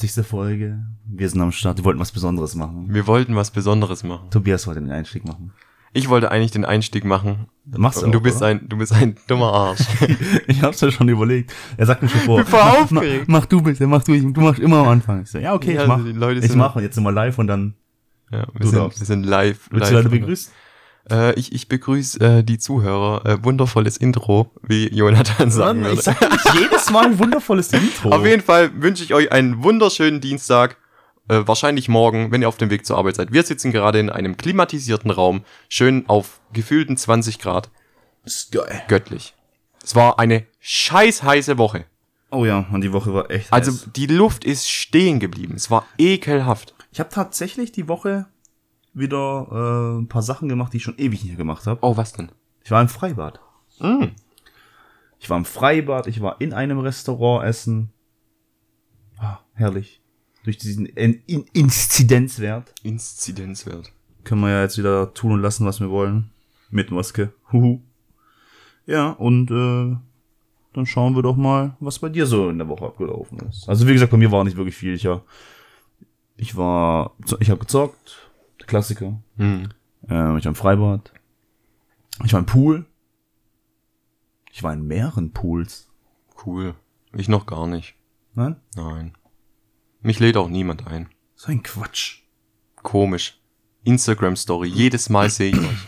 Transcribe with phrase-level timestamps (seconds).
[0.00, 0.26] 50.
[0.26, 0.80] Folge.
[1.06, 1.78] Wir sind am Start.
[1.78, 2.86] Wir wollten was Besonderes machen.
[2.88, 4.30] Wir wollten was Besonderes machen.
[4.30, 5.52] Tobias wollte den Einstieg machen.
[5.92, 7.46] Ich wollte eigentlich den Einstieg machen.
[7.66, 8.46] Machst du Und du auch, bist oder?
[8.46, 9.80] ein, du bist ein dummer Arsch.
[10.46, 11.52] Ich hab's ja schon überlegt.
[11.76, 12.36] Er sagt mir schon vor.
[12.38, 13.24] bin voll mach, aufgeregt.
[13.28, 14.32] Mach, mach du bitte, mach du.
[14.32, 15.22] Du machst immer am Anfang.
[15.22, 15.98] Ich so, ja, okay, Ja, ich mach.
[15.98, 17.74] also ich mach und jetzt sind wir live und dann
[18.30, 19.68] ja, wir, Du sind, wir sind live.
[19.72, 20.52] willst du live Leute begrüßen.
[21.10, 23.24] Äh, ich, ich begrüße äh, die Zuhörer.
[23.26, 25.98] Äh, wundervolles Intro, wie Jonathan sagen Mann, würde.
[25.98, 28.10] ich sag jedes Mal ein wundervolles Intro.
[28.10, 30.76] Auf jeden Fall wünsche ich euch einen wunderschönen Dienstag.
[31.28, 33.32] Äh, wahrscheinlich morgen, wenn ihr auf dem Weg zur Arbeit seid.
[33.32, 37.70] Wir sitzen gerade in einem klimatisierten Raum, schön auf gefühlten 20 Grad.
[38.24, 38.82] Ist geil.
[38.88, 39.34] Göttlich.
[39.82, 41.84] Es war eine scheiß heiße Woche.
[42.32, 43.88] Oh ja, und die Woche war echt Also heiß.
[43.96, 45.54] die Luft ist stehen geblieben.
[45.56, 46.74] Es war ekelhaft.
[46.92, 48.26] Ich habe tatsächlich die Woche
[48.92, 51.80] wieder äh, ein paar Sachen gemacht, die ich schon ewig nicht gemacht habe.
[51.82, 52.30] Oh, was denn?
[52.64, 53.40] Ich war im Freibad.
[53.78, 54.06] Mm.
[55.18, 57.90] Ich war im Freibad, ich war in einem Restaurant essen.
[59.18, 60.00] Ah, herrlich.
[60.44, 63.92] Durch diesen In In Inzidenzwert Inzidenzwert.
[64.24, 66.30] können wir ja jetzt wieder tun und lassen, was wir wollen.
[66.70, 67.32] Mit Maske.
[67.52, 67.80] Huhu.
[68.86, 69.96] Ja, und äh,
[70.72, 73.68] dann schauen wir doch mal, was bei dir so in der Woche abgelaufen ist.
[73.68, 74.94] Also wie gesagt, bei mir war nicht wirklich viel.
[74.94, 75.20] Ich, ja,
[76.36, 78.29] ich war, ich habe gezockt,
[78.70, 79.20] Klassiker.
[79.36, 79.68] Hm.
[80.08, 81.12] Ähm, ich war im Freibad.
[82.24, 82.86] Ich war im Pool.
[84.52, 85.90] Ich war in mehreren Pools.
[86.46, 86.76] Cool.
[87.12, 87.96] Ich noch gar nicht.
[88.34, 88.54] Nein?
[88.76, 89.16] Nein.
[90.02, 91.08] Mich lädt auch niemand ein.
[91.34, 92.22] So ein Quatsch.
[92.76, 93.40] Komisch.
[93.82, 94.68] Instagram Story.
[94.68, 95.86] Jedes Mal sehe ich euch.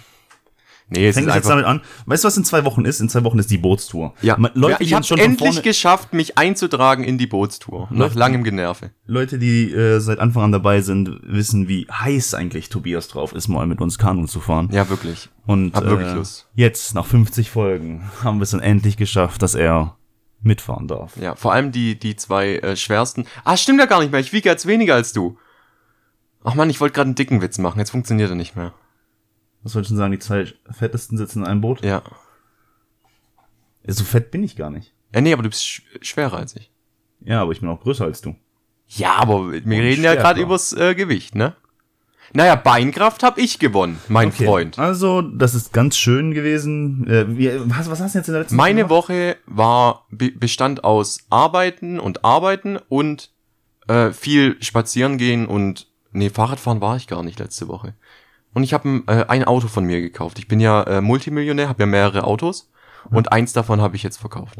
[0.92, 1.80] Nee, es Fängt ist jetzt damit an?
[2.06, 3.00] Weißt du, was in zwei Wochen ist?
[3.00, 4.14] In zwei Wochen ist die Bootstour.
[4.22, 7.88] Ja, Ma- Leute, ja, ich habe endlich geschafft, mich einzutragen in die Bootstour.
[7.90, 8.90] Nach Leute- langem Generve.
[9.06, 13.48] Leute, die äh, seit Anfang an dabei sind, wissen, wie heiß eigentlich Tobias drauf ist,
[13.48, 14.68] mal mit uns Kanu zu fahren.
[14.72, 15.28] Ja, wirklich.
[15.46, 16.48] Und hab wirklich äh, Lust.
[16.54, 19.96] jetzt, nach 50 Folgen, haben wir es dann endlich geschafft, dass er
[20.42, 21.16] mitfahren darf.
[21.16, 23.26] Ja, vor allem die, die zwei äh, schwersten.
[23.44, 24.20] Ah, stimmt ja gar nicht mehr.
[24.20, 25.38] Ich wiege jetzt weniger als du.
[26.44, 27.78] Ach man, ich wollte gerade einen dicken Witz machen.
[27.78, 28.72] Jetzt funktioniert er nicht mehr.
[29.62, 30.12] Was soll ich denn sagen?
[30.12, 31.84] Die zwei fettesten sitzen in einem Boot?
[31.84, 32.02] Ja.
[33.86, 34.92] So fett bin ich gar nicht.
[35.12, 36.70] Äh, nee, aber du bist sch schwerer als ich.
[37.20, 38.34] Ja, aber ich bin auch größer als du.
[38.88, 40.22] Ja, aber wir reden ja stärker.
[40.22, 41.54] gerade übers äh, Gewicht, ne?
[42.34, 44.78] Naja, Beinkraft habe ich gewonnen, mein Okay, Freund.
[44.78, 47.06] Also, das ist ganz schön gewesen.
[47.06, 49.12] Äh, wie, was, was hast du jetzt in der letzten Meine Woche?
[49.12, 53.30] Woche war be bestand aus Arbeiten und Arbeiten und
[53.86, 57.94] äh, viel spazieren gehen und nee, Fahrradfahren war ich gar nicht letzte Woche.
[58.54, 60.38] Und ich habe äh, ein Auto von mir gekauft.
[60.38, 62.70] Ich bin ja äh, Multimillionär, habe ja mehrere Autos
[63.10, 64.58] und eins davon habe ich jetzt verkauft.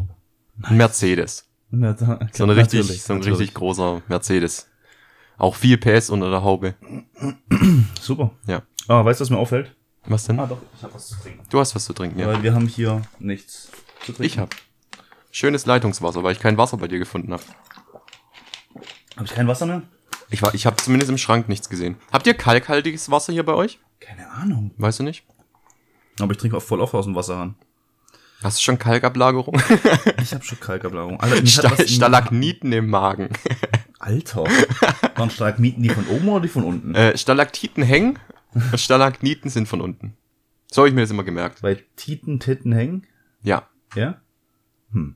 [0.63, 1.49] Ein Mercedes.
[1.71, 3.39] Na, da- So, eine richtig, natürlich, so ein natürlich.
[3.41, 4.69] richtig großer Mercedes.
[5.39, 6.75] Auch viel PS unter der Haube.
[8.01, 8.31] Super.
[8.47, 8.63] Ja.
[8.89, 9.75] Ah, weißt du, was mir auffällt?
[10.07, 10.39] Was denn?
[10.41, 11.41] Ah, doch, ich habe was zu trinken.
[11.51, 12.27] Du hast was zu trinken, ja.
[12.27, 13.71] Weil wir haben hier nichts
[14.01, 14.23] zu trinken.
[14.25, 14.55] Ich hab.
[15.31, 17.43] Schönes Leitungswasser, weil ich kein Wasser bei dir gefunden habe.
[19.17, 19.83] Habe ich kein Wasser mehr?
[20.33, 21.97] Ich, war, ich habe zumindest im Schrank nichts gesehen.
[22.13, 23.79] Habt ihr kalkhaltiges Wasser hier bei euch?
[24.01, 24.73] Keine Ahnung.
[24.79, 25.25] Weißt du nicht?
[26.21, 27.55] Aber ich trinke auch voll oft aus dem Wasserhahn.
[28.43, 29.61] Hast du schon Kalkablagerung?
[30.23, 31.21] Ich habe schon Kalkablagerung.
[31.21, 33.29] Alter, mich hat Sta was in- Stalagniten im Magen.
[34.01, 34.45] Alter.
[35.15, 36.95] Waren Stalagmiten die von oben oder die von unten?
[36.95, 38.19] Äh, Stalaktiten hängen,
[38.75, 40.17] Stalagniten sind von unten.
[40.73, 41.63] So habe ich mir das immer gemerkt.
[41.63, 43.07] Bei Titen, Titten hängen?
[43.43, 43.69] Ja.
[43.95, 44.21] Ja?
[44.93, 45.15] Hm.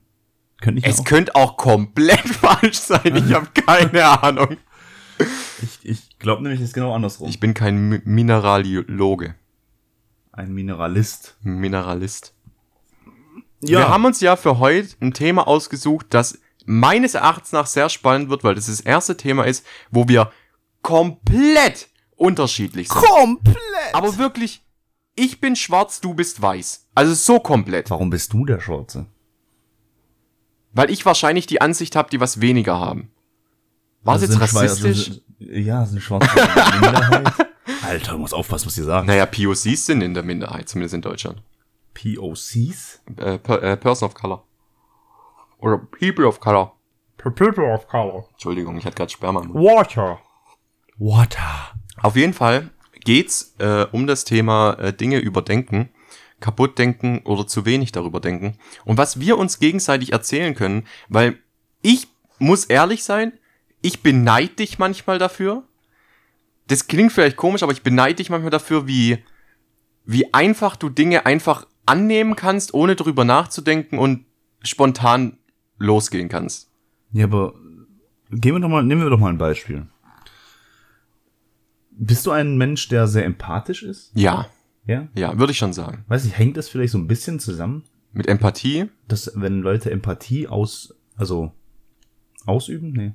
[0.60, 1.05] Könnte ich Es auch.
[1.05, 3.16] könnte auch komplett falsch sein.
[3.16, 4.56] Ich habe keine Ahnung.
[5.62, 7.28] Ich, ich glaube nämlich, es ist genau andersrum.
[7.28, 9.34] Ich bin kein Mi- Mineraliologe.
[10.32, 11.37] Ein Mineralist.
[11.43, 12.34] Mineralist.
[13.60, 18.28] Wir haben uns ja für heute ein Thema ausgesucht, das meines Erachtens nach sehr spannend
[18.28, 20.31] wird, weil das das erste Thema ist, wo wir
[20.82, 23.03] komplett unterschiedlich sind.
[23.03, 23.56] komplett.
[23.94, 24.62] Aber wirklich,
[25.15, 26.87] ich bin schwarz, du bist weiß.
[26.94, 27.88] Also so komplett.
[27.91, 29.06] Warum bist du der Schwarze?
[30.72, 33.10] Weil ich wahrscheinlich die Ansicht habe, die was weniger haben.
[34.06, 35.05] War das Also jetzt Schweizer- rassistisch?
[35.06, 35.23] sind-
[35.67, 36.29] ja, sind Schwarze
[36.81, 37.32] Minderheit.
[37.82, 39.06] Alter, du musst aufpassen, was sie sagen.
[39.06, 41.43] Naja, POCs sind in der Minderheit, zumindest in Deutschland.
[41.94, 43.03] POCs?
[43.17, 44.44] Äh, per, äh, Person of Color.
[45.58, 46.73] Oder People of Color.
[47.19, 48.29] People of color.
[48.32, 49.41] Entschuldigung, ich hatte gerade Sperma.
[49.49, 50.20] Water.
[50.99, 51.73] Water.
[52.03, 52.70] Auf jeden Fall
[53.05, 55.88] geht's äh, um das Thema äh, Dinge überdenken,
[56.41, 58.58] kaputt denken oder zu wenig darüber denken.
[58.85, 61.38] Und was wir uns gegenseitig erzählen können, weil
[61.82, 62.06] ich
[62.38, 63.32] muss ehrlich sein,
[63.82, 65.62] ich beneide dich manchmal dafür.
[66.69, 69.19] Das klingt vielleicht komisch, aber ich beneide dich manchmal dafür, wie,
[70.05, 74.25] wie einfach du Dinge einfach annehmen kannst, ohne drüber nachzudenken und
[74.62, 75.38] spontan
[75.78, 76.70] losgehen kannst.
[77.12, 77.55] Ja, aber
[78.31, 79.87] gehen wir doch mal, nehmen wir doch mal ein Beispiel.
[81.90, 84.11] Bist du ein Mensch, der sehr empathisch ist?
[84.14, 84.49] Ja,
[84.87, 85.08] Ja?
[85.14, 86.05] ja, würde ich schon sagen.
[86.08, 90.49] Weiß ich, hängt das vielleicht so ein bisschen zusammen, Mit Empathie, dass wenn Leute Empathie
[90.49, 91.52] aus, also
[92.44, 92.93] ausüben?
[92.93, 93.12] Nee.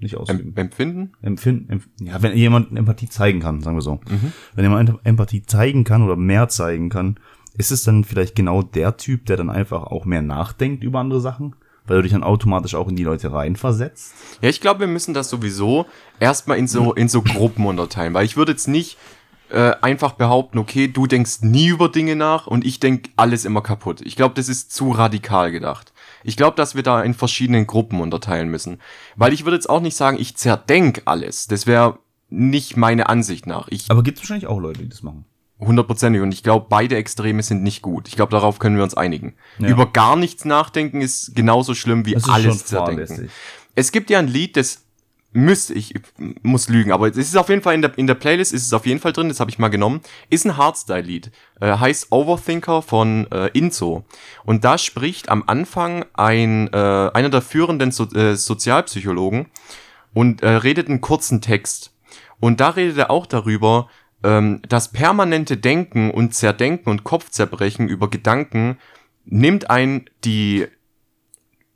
[0.00, 0.52] Nicht ausüben.
[0.54, 1.12] Em empfinden?
[1.22, 4.00] empfinden, empf ja, wenn jemand Empathie zeigen kann, sagen wir so.
[4.54, 7.18] Wenn jemand Empathie zeigen kann oder mehr zeigen kann,
[7.56, 11.20] ist es dann vielleicht genau der Typ, der dann einfach auch mehr nachdenkt über andere
[11.20, 11.54] Sachen?
[11.86, 14.14] Weil du dich dann automatisch auch in die Leute reinversetzt?
[14.42, 15.86] Ja, ich glaube, wir müssen das sowieso
[16.20, 18.96] erstmal in so, in so Gruppen unterteilen, weil ich würde jetzt nicht
[19.50, 23.62] äh, einfach behaupten, okay, du denkst nie über Dinge nach und ich denk alles immer
[23.62, 24.00] kaputt.
[24.02, 25.92] Ich glaube, das ist zu radikal gedacht.
[26.24, 28.78] Ich glaube, dass wir da in verschiedenen Gruppen unterteilen müssen.
[29.16, 31.46] Weil ich würde jetzt auch nicht sagen, ich zerdenk alles.
[31.46, 33.68] Das wäre nicht meine Ansicht nach.
[33.68, 35.24] Ich Aber gibt es wahrscheinlich auch Leute, die das machen.
[35.58, 38.08] hundertprozentig und ich glaube, beide Extreme sind nicht gut.
[38.08, 39.34] Ich glaube, darauf können wir uns einigen.
[39.58, 39.68] Ja.
[39.68, 43.30] Über gar nichts nachdenken ist genauso schlimm wie alles zerdenken.
[43.74, 44.84] Es gibt ja ein Lied, das
[45.32, 45.94] müsste ich,
[46.42, 48.72] muss lügen, aber es ist auf jeden Fall in der, in der Playlist ist es
[48.72, 50.00] auf jeden Fall drin, das habe ich mal genommen.
[50.28, 51.30] Ist ein Hardstyle-Lied.
[51.60, 54.04] Äh, heißt Overthinker von äh, Inzo.
[54.44, 59.46] Und da spricht am Anfang ein, äh, einer der führenden so äh, Sozialpsychologen
[60.14, 61.92] und äh, redet einen kurzen Text.
[62.40, 63.88] Und da redet er auch darüber,
[64.24, 68.78] ähm, das permanente Denken und Zerdenken und Kopfzerbrechen über Gedanken
[69.24, 70.66] nimmt ein die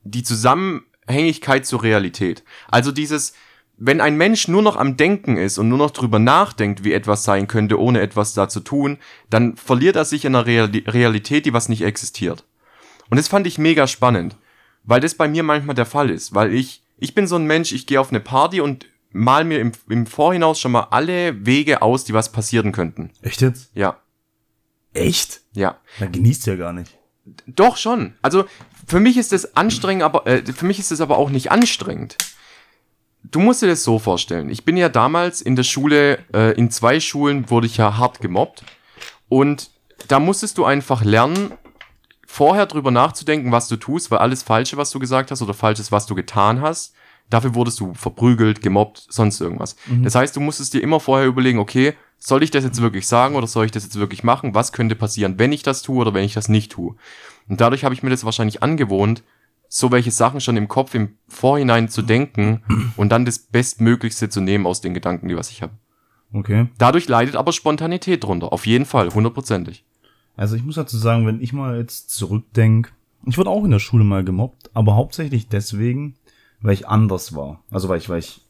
[0.03, 2.45] die Zusammenhängigkeit zur Realität.
[2.69, 3.35] Also dieses,
[3.77, 7.25] wenn ein Mensch nur noch am Denken ist und nur noch drüber nachdenkt, wie etwas
[7.25, 8.99] sein könnte, ohne etwas da zu tun,
[9.31, 12.45] dann verliert er sich in einer Reali Realität, die was nicht existiert.
[13.11, 14.37] Und das fand ich mega spannend,
[14.85, 17.73] weil das bei mir manchmal der Fall ist, weil ich, ich bin so ein Mensch,
[17.73, 21.83] ich gehe auf eine Party und mal mir im, im Vorhinaus schon mal alle Wege
[21.83, 23.11] aus, die was passieren könnten.
[23.23, 23.71] Echt jetzt?
[23.75, 23.99] Ja,
[24.95, 25.41] Echt?
[25.53, 25.77] ja.
[25.99, 26.97] Dann genießt ja gar nicht.
[27.47, 28.15] Doch schon.
[28.23, 28.45] Also
[28.87, 32.17] für mich ist das anstrengend, aber äh, für mich ist es aber auch nicht anstrengend.
[33.31, 34.51] Du musst dir das so vorstellen.
[34.51, 38.21] Ich bin ja damals in der Schule, äh, in zwei Schulen wurde ich ja hart
[38.21, 38.63] gemobbt.
[39.29, 39.71] Und
[40.09, 41.53] da musstest du einfach lernen,
[42.27, 45.93] vorher drüber nachzudenken, was du tust, weil alles Falsche, was du gesagt hast oder Falsches,
[45.93, 46.95] was du getan hast,
[47.31, 49.77] dafür wurdest du verprügelt, gemobbt, sonst irgendwas.
[50.03, 53.37] Das heißt, du musstest dir immer vorher überlegen, okay, soll ich das jetzt wirklich sagen
[53.37, 54.55] oder soll ich das jetzt wirklich machen?
[54.55, 56.97] Was könnte passieren, wenn ich das tue oder wenn ich das nicht tue?
[57.49, 59.23] Und dadurch habe ich mir das wahrscheinlich angewohnt,
[59.77, 62.63] so welche Sachen schon im Kopf im Vorhinein zu denken
[62.97, 65.73] und dann das Bestmöglichste zu nehmen aus den Gedanken, die was ich habe.
[66.33, 66.69] Okay.
[66.79, 68.53] Dadurch leidet aber Spontanität drunter.
[68.53, 69.85] Auf jeden Fall, hundertprozentig.
[70.37, 72.93] Also ich muss dazu sagen, wenn ich mal jetzt zurückdenk,
[73.27, 76.15] ich wurde auch in der Schule mal gemobbt, aber hauptsächlich deswegen,
[76.61, 77.61] weil ich anders war.
[77.69, 78.43] Also weil ich, weil ich,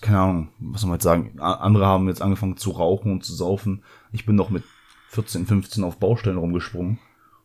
[0.00, 3.34] keine Ahnung, was soll man jetzt sagen, andere haben jetzt angefangen zu rauchen und zu
[3.34, 3.82] saufen.
[4.12, 4.62] Ich bin noch mit
[5.08, 7.00] 14, 15 auf Baustellen rumgesprungen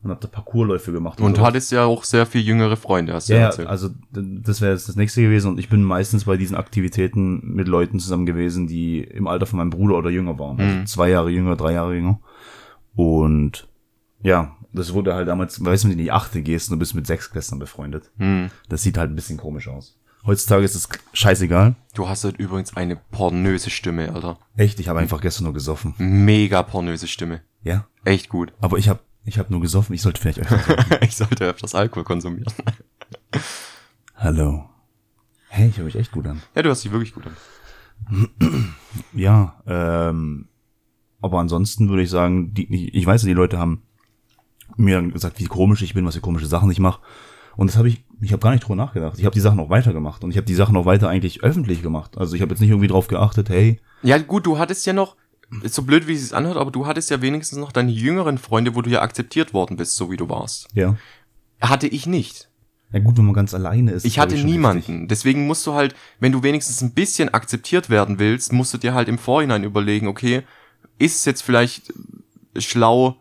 [0.05, 1.19] und habe da Parkourläufe gemacht.
[1.19, 1.47] Und sowas.
[1.47, 3.67] hattest ja auch sehr viel jüngere Freunde, hast du Ja, ja erzählt.
[3.67, 7.67] also das wäre jetzt das nächste gewesen und ich bin meistens bei diesen Aktivitäten mit
[7.67, 10.59] Leuten zusammen gewesen, die im Alter von meinem Bruder oder jünger waren.
[10.59, 10.85] Also Mhm.
[10.85, 12.19] zwei Jahre jünger, drei Jahre jünger.
[12.95, 13.67] Und
[14.21, 16.79] ja, das wurde halt damals, weißt du, wenn du in die achte gehst und du
[16.79, 18.11] bist mit sechs Klässlern befreundet.
[18.17, 18.49] Hm.
[18.69, 19.97] Das sieht halt ein bisschen komisch aus.
[20.25, 21.75] Heutzutage ist es scheißegal.
[21.93, 24.39] Du hast halt übrigens eine pornöse Stimme, Alter.
[24.57, 25.93] Echt, ich habe einfach gestern nur gesoffen.
[25.99, 27.41] Mega pornöse Stimme.
[27.61, 28.51] Ja, Echt gut.
[28.59, 29.93] aber ich habe ich hab nur gesoffen.
[29.95, 30.97] Ich sollte vielleicht öfter sagen.
[31.01, 32.51] ich sollte öfters Alkohol konsumieren.
[34.15, 34.69] Hallo.
[35.49, 36.41] Hey, ich höre mich echt gut an.
[36.55, 37.35] Ja, du hast dich wirklich gut an.
[39.13, 40.47] Ja, ähm,
[41.21, 43.81] aber ansonsten würde ich sagen, die, ich- weiß ja, die Leute haben
[44.77, 47.01] mir gesagt, wie komisch ich bin, was für komische Sachen ich mache.
[47.57, 49.17] Und das habe ich, ich habe gar nicht drüber nachgedacht.
[49.19, 51.81] Ich habe die Sachen auch weitergemacht und ich habe die Sachen auch weiter eigentlich öffentlich
[51.81, 52.17] gemacht.
[52.17, 55.15] Also ich habe jetzt nicht irgendwie drauf geachtet, hey, Ja, gut, du hattest ja noch,
[55.61, 58.37] ist so blöd, wie es sich anhört, aber du hattest ja wenigstens noch deine jüngeren
[58.37, 60.67] Freunde, wo du ja akzeptiert worden bist, so wie du warst.
[60.73, 60.95] ja.
[61.61, 62.49] Hatte ich nicht.
[62.91, 64.05] Ja gut, wenn man ganz alleine ist.
[64.05, 64.81] Ich hatte schon niemanden.
[64.81, 65.07] heftig.
[65.07, 68.93] Deswegen musst du halt, wenn du wenigstens ein bisschen akzeptiert werden willst, musst du dir
[68.93, 70.43] halt im Vorhinein überlegen, okay,
[70.97, 71.93] ist es jetzt vielleicht
[72.57, 73.17] schlau,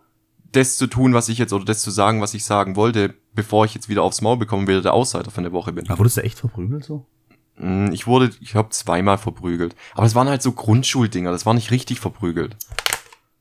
[0.53, 3.65] das zu tun, was ich jetzt, oder das zu sagen, was ich sagen wollte, bevor
[3.65, 5.89] ich jetzt wieder aufs Maul bekomme, wieder der Außenseiter von der Woche bin.
[5.89, 7.07] Aber wurdest du echt verprügelt so?
[7.57, 9.75] Mm, Ich wurde, ich habe zweimal verprügelt.
[9.95, 12.57] Aber es waren halt so Grundschuldinger, das war nicht richtig verprügelt.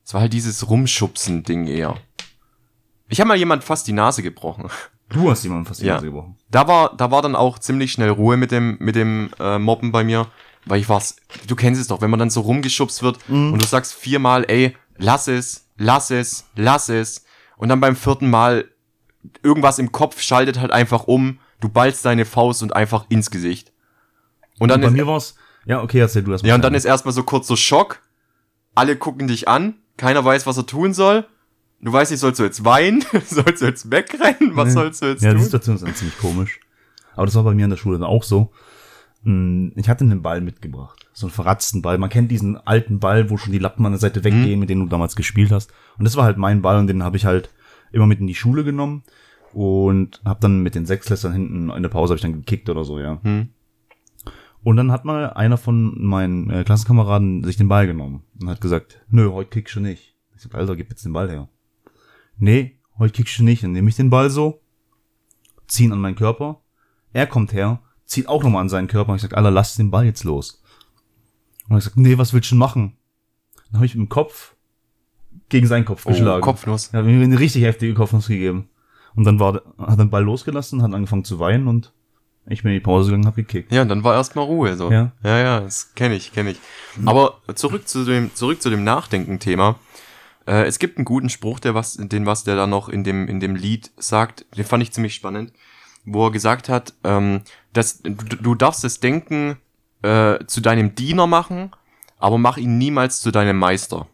[0.04, 1.96] Es war halt dieses Rumschubsen-Ding eher.
[3.08, 4.68] Ich habe mal jemand fast die Nase gebrochen.
[5.10, 5.94] Du hast jemanden fast die Ja.
[5.94, 6.36] Nase gebrochen.
[6.50, 9.92] Da war, da war dann auch ziemlich schnell Ruhe mit dem, mit dem äh, Mobben
[9.92, 10.26] bei mir,
[10.64, 11.16] weil ich war's,
[11.46, 14.74] du kennst es doch, wenn man dann so rumgeschubst wird und du sagst viermal, ey,
[14.96, 17.24] lass es, lass es, lass es
[17.58, 18.64] und dann beim vierten Mal
[19.42, 23.72] irgendwas im Kopf schaltet halt einfach um, du ballst deine Faust und einfach ins Gesicht.
[24.58, 25.34] Und dann bei ist, mir war's.
[25.66, 26.48] Ja, okay, erzähl du das mal.
[26.48, 28.00] ja, und dann ist erstmal so kurz so Schock,
[28.74, 31.26] alle gucken dich an, keiner weiß, was er tun soll.
[31.80, 33.04] Du weißt nicht, sollst du jetzt weinen?
[33.26, 34.56] sollst du jetzt wegrennen?
[34.56, 34.72] Was Nee.
[34.74, 35.44] sollst du jetzt Ja, die tun?
[35.44, 36.60] Situation ist dann ziemlich komisch.
[37.14, 38.52] Aber das war bei mir in der Schule dann auch so.
[39.22, 41.06] Mm, Ich hatte einen Ball mitgebracht.
[41.12, 41.98] So einen verratzten Ball.
[41.98, 44.80] Man kennt diesen alten Ball, wo schon die Lappen an der Seite weggehen, mit denen
[44.82, 45.72] du damals gespielt hast.
[45.98, 47.50] Und das war halt mein Ball und den habe ich halt
[47.92, 49.04] immer mit in die Schule genommen
[49.52, 52.82] und habe dann mit den Sechsklässlern hinten in der Pause habe ich dann gekickt oder
[52.84, 53.20] so, ja.
[53.22, 53.50] Hm.
[54.64, 58.60] Und dann hat mal einer von meinen äh, Klassenkameraden sich den Ball genommen und hat
[58.62, 60.16] gesagt, nö, heute kickst du nicht.
[60.34, 61.48] Ich sag, Alter, gib jetzt den Ball her.
[62.38, 63.62] Nee, heute kickst du nicht.
[63.62, 64.62] Dann nehme ich den Ball so,
[65.68, 66.62] zieh ihn an meinen Körper.
[67.12, 69.12] Er kommt her, zieht auch nochmal an seinen Körper.
[69.12, 70.62] Und ich sag, Alter, lass den Ball jetzt los.
[71.68, 72.96] Und er sagt, nee, was willst du denn machen?
[73.66, 74.54] Dann habe ich mit dem Kopf
[75.50, 76.42] gegen seinen Kopf Oh, geschlagen.
[76.42, 76.90] Kopfnuss.
[76.92, 78.68] Ja, mir eine richtig heftige Kopfnuss gegeben.
[79.14, 81.92] Und dann war, hat er den Ball losgelassen, hat angefangen zu weinen und
[82.46, 83.72] ich bin in die Pause gegangen, hab gekickt.
[83.72, 84.90] Ja, und dann war erstmal Ruhe, so.
[84.90, 85.12] Ja.
[85.22, 86.60] Ja, ja, das kenne ich, kenne ich.
[87.06, 89.76] Aber zurück zu dem, zurück zu dem Nachdenken-Thema.
[90.46, 93.28] Äh, es gibt einen guten Spruch, der was, den was der da noch in dem,
[93.28, 95.52] in dem Lied sagt, den fand ich ziemlich spannend,
[96.04, 97.40] wo er gesagt hat, ähm,
[97.72, 99.56] dass du, du darfst das Denken
[100.02, 101.70] äh, zu deinem Diener machen,
[102.18, 104.06] aber mach ihn niemals zu deinem Meister.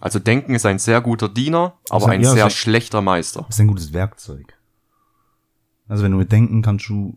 [0.00, 3.40] Also Denken ist ein sehr guter Diener, aber ein- ein ja, sehr das- schlechter Meister.
[3.46, 4.54] Das ist ein gutes Werkzeug.
[5.88, 7.16] Also wenn du mit Denken kannst du,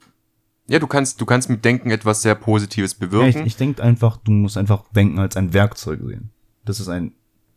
[0.71, 3.45] Ja, du kannst, du kannst mit Denken etwas sehr Positives ja, ich, bewirken.
[3.45, 6.31] ich denke einfach, du musst einfach Denken als ein Werkzeug sehen.
[6.63, 7.11] Das ist ein,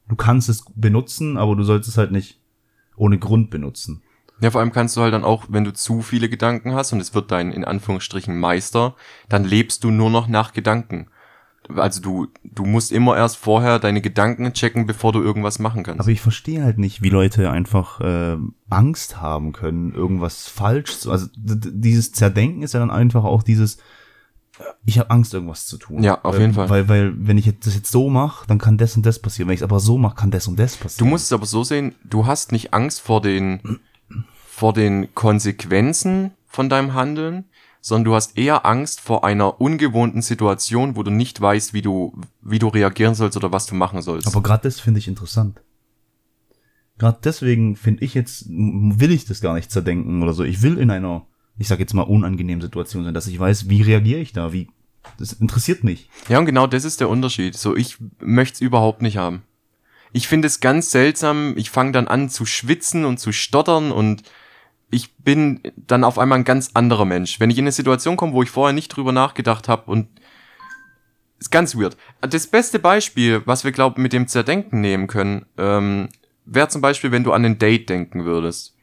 [0.08, 2.40] du kannst es benutzen, aber du sollst es halt nicht
[2.96, 4.02] ohne Grund benutzen.
[4.40, 6.98] Ja, vor allem kannst du halt dann auch, wenn du zu viele Gedanken hast und
[6.98, 8.96] es wird dein in Anführungsstrichen Meister,
[9.28, 11.06] dann lebst du nur noch nach Gedanken.
[11.68, 16.00] Also du, du musst immer erst vorher deine Gedanken checken, bevor du irgendwas machen kannst.
[16.00, 18.36] Aber ich verstehe halt nicht, wie Leute einfach äh,
[18.68, 21.10] Angst haben können, irgendwas falsch zu.
[21.10, 23.76] Also dieses Zerdenken ist ja dann einfach auch dieses,
[24.58, 26.02] äh, ich habe Angst, irgendwas zu tun.
[26.02, 26.68] Ja, auf weil, jeden Fall.
[26.68, 29.48] Weil, weil, wenn ich das jetzt so mache, dann kann das und das passieren.
[29.48, 31.08] Wenn ich es aber so mache, kann das und das du passieren.
[31.08, 33.80] musst es aber so sehen, du hast nicht Angst vor den,
[34.46, 37.46] vor den Konsequenzen von deinem Handeln,
[37.86, 42.18] sondern du hast eher Angst vor einer ungewohnten Situation, wo du nicht weißt, wie du,
[42.40, 44.26] wie du reagieren sollst oder was du machen sollst.
[44.26, 45.60] Aber gerade das finde ich interessant.
[46.96, 50.44] Gerade deswegen finde ich jetzt, will ich das gar nicht zerdenken oder so.
[50.44, 51.26] Ich will in einer,
[51.58, 54.70] ich sag jetzt mal, unangenehmen Situation sein, dass ich weiß, wie reagiere ich da, wie,
[55.18, 56.08] das interessiert mich.
[56.30, 57.54] Ja, und genau das ist der Unterschied.
[57.54, 59.42] So, ich möchte es überhaupt nicht haben.
[60.14, 61.52] Ich finde es ganz seltsam.
[61.58, 64.22] Ich fange dann an zu schwitzen und zu stottern und
[64.94, 67.40] ich bin dann auf einmal ein ganz anderer Mensch.
[67.40, 70.08] Wenn ich in eine Situation komme, wo ich vorher nicht drüber nachgedacht habe und
[71.38, 71.96] ist ganz weird.
[72.20, 76.08] Das beste Beispiel, was wir glauben mit dem Zerdenken nehmen können, ähm,
[76.46, 78.76] wäre zum Beispiel, wenn du an ein Date denken würdest.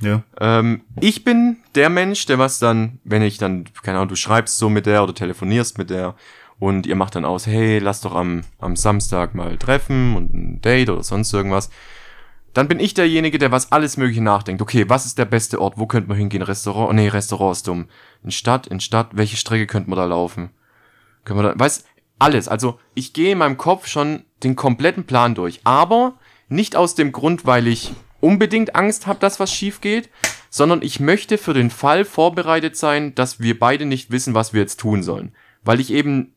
[0.00, 0.24] Ja.
[0.40, 4.58] Ähm, ich bin der Mensch, der was dann, wenn ich dann, keine Ahnung, du schreibst
[4.58, 6.16] so mit der oder telefonierst mit der
[6.58, 10.60] und ihr macht dann aus, hey, lass doch am, am Samstag mal treffen und ein
[10.60, 11.70] Date oder sonst irgendwas.
[12.54, 14.60] Dann bin ich derjenige, der was alles Mögliche nachdenkt.
[14.60, 15.78] Okay, was ist der beste Ort?
[15.78, 16.42] Wo könnte man hingehen?
[16.42, 16.90] Restaurant?
[16.90, 17.88] Oh, nee, Restaurant ist dumm.
[18.22, 20.50] In Stadt, in Stadt, welche Strecke könnte man da laufen?
[21.24, 21.84] Können wir da, weiß,
[22.18, 22.48] alles.
[22.48, 25.60] Also, ich gehe in meinem Kopf schon den kompletten Plan durch.
[25.64, 26.14] Aber
[26.48, 30.10] nicht aus dem Grund, weil ich unbedingt Angst habe, dass was schief geht,
[30.50, 34.60] sondern ich möchte für den Fall vorbereitet sein, dass wir beide nicht wissen, was wir
[34.60, 35.32] jetzt tun sollen.
[35.64, 36.34] Weil ich eben,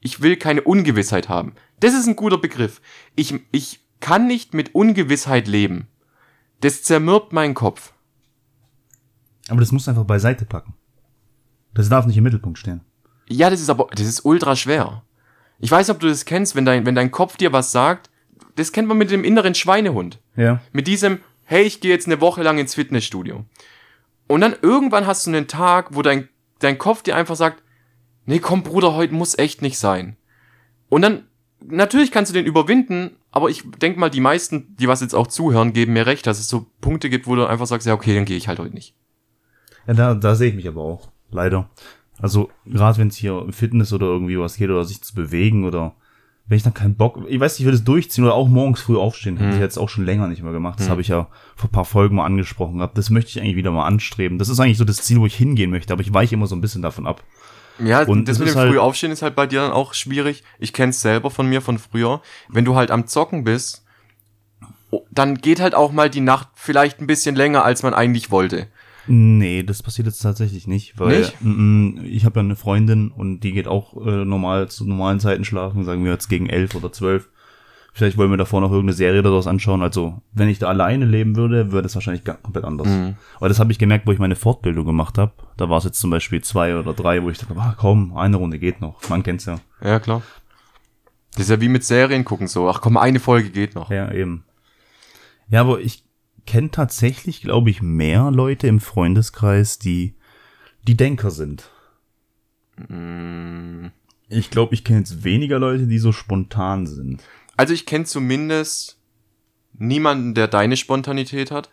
[0.00, 1.54] ich will keine Ungewissheit haben.
[1.80, 2.82] Das ist ein guter Begriff.
[3.16, 5.88] Ich, ich kann nicht mit Ungewissheit leben.
[6.60, 7.94] Das zermürbt meinen Kopf.
[9.48, 10.74] Aber das musst du einfach beiseite packen.
[11.72, 12.82] Das darf nicht im Mittelpunkt stehen.
[13.28, 15.02] Ja, das ist aber, das ist ultra schwer.
[15.58, 18.10] Ich weiß ob du das kennst, wenn dein, wenn dein Kopf dir was sagt.
[18.56, 20.18] Das kennt man mit dem inneren Schweinehund.
[20.36, 20.60] Ja.
[20.72, 23.46] Mit diesem, hey, ich gehe jetzt eine Woche lang ins Fitnessstudio.
[24.26, 26.28] Und dann irgendwann hast du einen Tag, wo dein,
[26.58, 27.62] dein Kopf dir einfach sagt,
[28.26, 30.16] nee, komm Bruder, heute muss echt nicht sein.
[30.88, 31.26] Und dann,
[31.68, 35.26] natürlich kannst du den überwinden, aber ich denk mal, die meisten, die was jetzt auch
[35.26, 38.14] zuhören, geben mir recht, dass es so Punkte gibt, wo du einfach sagst, ja, okay,
[38.14, 38.94] dann gehe ich halt heute nicht.
[39.86, 41.10] Ja, da, da sehe ich mich aber auch.
[41.30, 41.70] Leider.
[42.20, 45.64] Also, gerade wenn es hier um Fitness oder irgendwie was geht oder sich zu bewegen
[45.64, 45.94] oder
[46.46, 48.80] wenn ich dann keinen Bock, ich weiß nicht, ich will das durchziehen oder auch morgens
[48.80, 49.38] früh aufstehen.
[49.38, 50.78] Habe ich jetzt auch schon länger nicht mehr gemacht.
[50.80, 52.98] Das habe ich ja vor ein paar Folgen mal angesprochen gehabt.
[52.98, 54.38] Das möchte ich eigentlich wieder mal anstreben.
[54.38, 56.54] Das ist eigentlich so das Ziel, wo ich hingehen möchte, aber ich weiche immer so
[56.54, 57.22] ein bisschen davon ab.
[57.78, 60.42] Ja, Und das mit dem halt- früh aufstehen ist halt bei dir dann auch schwierig.
[60.58, 62.20] Ich kenn's selber von mir von früher.
[62.48, 63.84] Wenn du halt am Zocken bist,
[64.90, 68.30] oh, dann geht halt auch mal die Nacht vielleicht ein bisschen länger, als man eigentlich
[68.30, 68.68] wollte.
[69.08, 71.34] Nee, das passiert jetzt tatsächlich nicht, weil Nicht?
[71.40, 75.18] Mm, mm, ich habe ja eine Freundin und die geht auch äh, normal zu normalen
[75.18, 77.28] Zeiten schlafen, sagen wir jetzt gegen elf oder zwölf.
[77.94, 79.82] Vielleicht wollen wir davor noch irgendeine Serie oder sowas anschauen.
[79.82, 82.88] Also, wenn ich da alleine leben würde, würde es wahrscheinlich komplett anders.
[82.88, 83.16] Mhm.
[83.36, 85.32] Aber das habe ich gemerkt, wo ich meine Fortbildung gemacht habe.
[85.58, 88.38] Da war es jetzt zum Beispiel zwei oder drei, wo ich dachte, ah, komm, eine
[88.38, 89.06] Runde geht noch.
[89.10, 89.56] Man kennt's ja.
[89.82, 90.22] Ja, klar.
[91.32, 92.68] Das ist ja wie mit Serien gucken so.
[92.68, 93.90] Ach komm, eine Folge geht noch.
[93.90, 94.44] Ja, eben.
[95.48, 96.04] Ja, aber ich
[96.46, 100.14] kenne tatsächlich, glaube ich, mehr Leute im Freundeskreis, die
[100.86, 101.70] die Denker sind.
[102.88, 103.88] Mm.
[104.28, 107.22] Ich glaube, ich kenne jetzt weniger Leute, die so spontan sind.
[107.56, 108.98] Also ich kenne zumindest
[109.74, 111.70] niemanden, der deine Spontanität hat.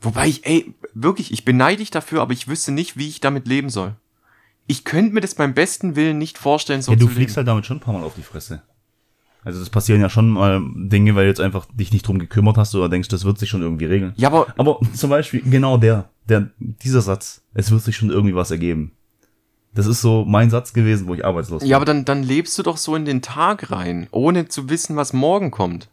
[0.00, 3.48] Wobei ich, ey, wirklich, ich beneide dich dafür, aber ich wüsste nicht, wie ich damit
[3.48, 3.96] leben soll.
[4.66, 7.36] ich könnte mir das beim besten Willen nicht vorstellen, so Ja, du zu fliegst leben.
[7.38, 8.62] halt damit schon ein paar Mal auf die Fresse.
[9.42, 12.58] Also das passieren ja schon mal Dinge, weil du jetzt einfach dich nicht drum gekümmert
[12.58, 14.12] hast oder denkst, das wird sich schon irgendwie regeln.
[14.16, 18.34] Ja, aber Aber zum Beispiel genau der, der, dieser Satz, es wird sich schon irgendwie
[18.34, 18.92] was ergeben.
[19.74, 22.62] Das ist so mein Satz gewesen, wo ich arbeitslos Ja, aber dann, dann lebst du
[22.62, 25.88] doch so in den Tag rein, ohne zu wissen, was morgen kommt.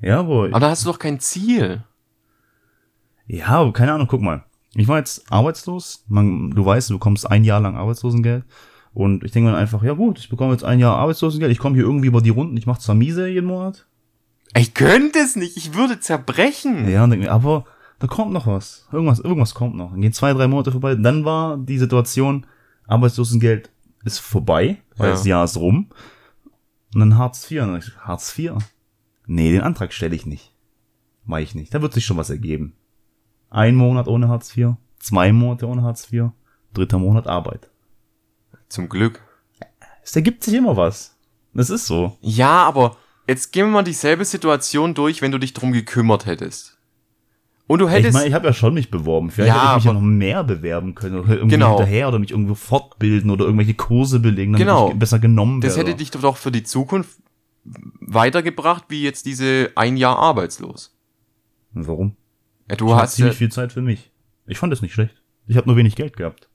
[0.00, 1.84] Ja, aber, Aber da hast du doch kein Ziel.
[3.26, 4.44] ja, aber keine Ahnung, guck mal.
[4.74, 6.04] Ich war jetzt arbeitslos.
[6.08, 8.44] Man, du weißt, du bekommst ein Jahr lang Arbeitslosengeld.
[8.94, 11.52] Und ich denke mir dann einfach, ja gut, ich bekomme jetzt ein Jahr Arbeitslosengeld.
[11.52, 12.56] Ich komme hier irgendwie über die Runden.
[12.56, 13.86] Ich mache zwar miese jeden Monat.
[14.56, 16.88] Ich könnte es nicht, ich würde zerbrechen.
[16.88, 17.64] Ja, und denke mir, aber
[18.00, 18.86] da kommt noch was.
[18.92, 19.92] Irgendwas, irgendwas kommt noch.
[19.92, 20.94] Dann gehen zwei, drei Monate vorbei.
[20.94, 22.44] Dann war die Situation,
[22.86, 23.70] Arbeitslosengeld
[24.04, 25.12] ist vorbei, weil Ja.
[25.14, 25.90] das Jahr ist rum.
[26.94, 27.62] Und dann Hartz IV.
[27.62, 28.52] Und ich, Hartz IV?
[29.26, 30.52] Nee, den Antrag stelle ich nicht.
[31.24, 31.72] Mach ich nicht.
[31.72, 32.74] Da wird sich schon was ergeben.
[33.50, 36.30] Ein Monat ohne Hartz IV, zwei Monate ohne Hartz IV,
[36.74, 37.70] dritter Monat Arbeit.
[38.68, 39.20] Zum Glück.
[40.02, 41.16] Es ergibt sich immer was.
[41.54, 42.16] Das ist so.
[42.20, 42.96] Ja, aber
[43.28, 46.78] jetzt gehen wir mal dieselbe Situation durch, wenn du dich drum gekümmert hättest.
[47.68, 48.12] Und du Ich hättest.
[48.14, 49.30] meine, ich habe ja schon mich beworben.
[49.30, 51.76] Vielleicht Ja, hätte ich mich ja noch mehr bewerben können oder irgendwie Genau.
[51.78, 54.90] hinterher oder mich irgendwo fortbilden oder irgendwelche Kurse belegen, damit Genau.
[54.90, 55.90] ich besser genommen das werde.
[55.90, 57.18] hätte dich doch für die Zukunft
[58.00, 60.94] weitergebracht, wie jetzt diese ein Jahr arbeitslos.
[61.72, 62.16] Warum?
[62.68, 64.10] Ja, du ich hast ja, ziemlich viel Zeit für mich.
[64.46, 65.22] Ich fand es nicht schlecht.
[65.46, 66.48] Ich habe nur wenig Geld gehabt.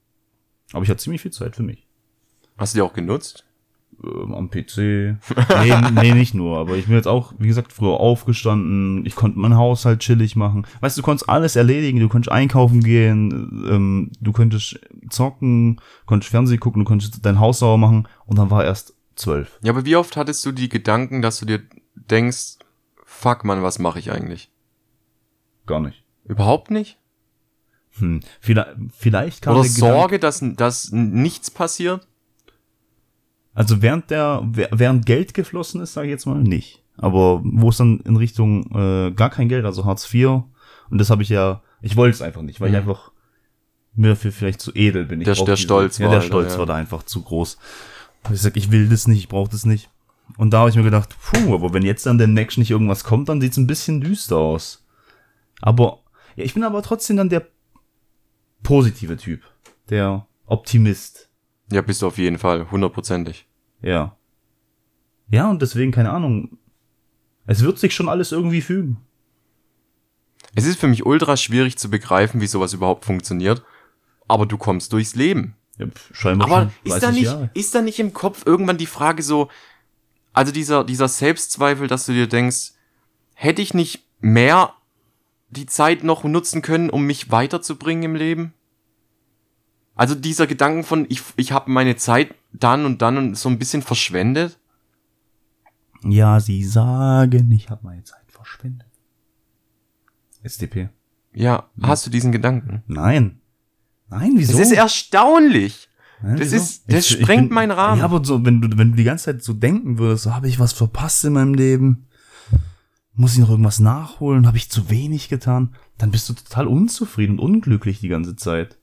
[0.74, 1.88] Aber ich hatte ziemlich viel Zeit für mich.
[2.58, 3.46] hast du die auch genutzt?
[4.04, 4.78] Ähm, am PC.
[4.78, 6.58] nee, nee, nicht nur.
[6.60, 9.06] Aber ich bin jetzt auch, wie gesagt, früher aufgestanden.
[9.06, 10.68] Ich konnte meinen Haushalt chillig machen.
[10.82, 12.00] Weißt du, du konntest alles erledigen.
[12.00, 13.66] Du konntest einkaufen gehen.
[13.70, 14.80] Ähm, du könntest
[15.10, 18.08] zocken, konntest Fernsehen gucken, du konntest dein Haus sauber machen.
[18.26, 19.58] Und dann war erst zwölf.
[19.64, 21.62] Ja, aber wie oft hattest du die Gedanken, dass du dir
[21.96, 22.58] denkst,
[23.04, 24.52] fuck man, was mache ich eigentlich?
[25.66, 26.04] Gar nicht.
[26.26, 27.00] Überhaupt nicht?
[28.00, 28.20] Hm.
[28.40, 32.08] Vielleicht, vielleicht kam Oder Gedanke- Sorge, dass, dass nichts passiert?
[33.58, 34.42] Also während der,
[34.72, 36.84] während Geld geflossen ist, sage ich jetzt mal, nicht.
[36.96, 40.44] Aber wo es dann in Richtung äh, gar kein Geld, also Hartz IV,
[40.92, 42.80] und das habe ich ja, ich wollte es einfach nicht, weil ich Mhm.
[42.82, 43.12] einfach
[43.96, 45.22] mir für vielleicht zu edel bin.
[45.22, 46.60] Ich Der- der Stolz ja, war der da, Stolz ja.
[46.60, 47.58] war da einfach zu groß.
[48.32, 49.90] Ich sag, ich will das nicht, ich brauche das nicht.
[50.38, 53.28] Und da habe ich mir gedacht, puh, aber wenn jetzt dann demnächst nicht irgendwas kommt,
[53.28, 54.86] dann sieht's ein bisschen düster aus.
[55.62, 56.02] Aber,
[56.36, 57.48] ja, ich bin aber trotzdem dann der
[58.62, 59.42] positive Typ,
[59.90, 61.30] der Optimist.
[61.72, 63.47] Ja, bist du auf jeden Fall, hundertprozentig.
[63.82, 64.16] Ja.
[65.30, 66.58] Ja, und deswegen, keine Ahnung.
[67.46, 68.98] Es wird sich schon alles irgendwie fügen.
[70.56, 73.64] Es ist für mich ultra schwierig zu begreifen, wie sowas überhaupt funktioniert.
[74.28, 75.56] Aber du kommst durchs Leben.
[75.78, 77.50] Ja, scheinbar Aber schon ist da 30 nicht, Jahre.
[77.54, 79.50] ist da nicht im Kopf irgendwann die Frage so,
[80.34, 82.74] also dieser, dieser Selbstzweifel, dass du dir denkst,
[83.36, 84.74] hätte ich nicht mehr
[85.50, 88.54] die Zeit noch nutzen können, um mich weiterzubringen im Leben?
[89.98, 93.58] Also dieser Gedanken von, ich, ich habe meine Zeit dann und dann und so ein
[93.60, 94.60] bisschen verschwendet?
[96.04, 98.88] Ja, sie sagen, ich habe meine Zeit verschwendet.
[100.44, 100.90] SDP.
[101.34, 102.84] Ja, hast du diesen Gedanken?
[102.88, 103.42] Nein.
[104.10, 104.54] Nein, wieso?
[104.58, 105.90] Das ist erstaunlich.
[106.22, 106.56] Nein, das wieso?
[106.64, 108.00] ist- das sprengt meinen Rahmen.
[108.00, 110.48] Ja, aber so, wenn du, wenn du die ganze Zeit so denken würdest, so habe
[110.48, 112.08] ich was verpasst in meinem Leben,
[113.14, 117.40] muss ich noch irgendwas nachholen, habe ich zu wenig getan, dann bist du total unzufrieden
[117.40, 118.78] und unglücklich die ganze Zeit.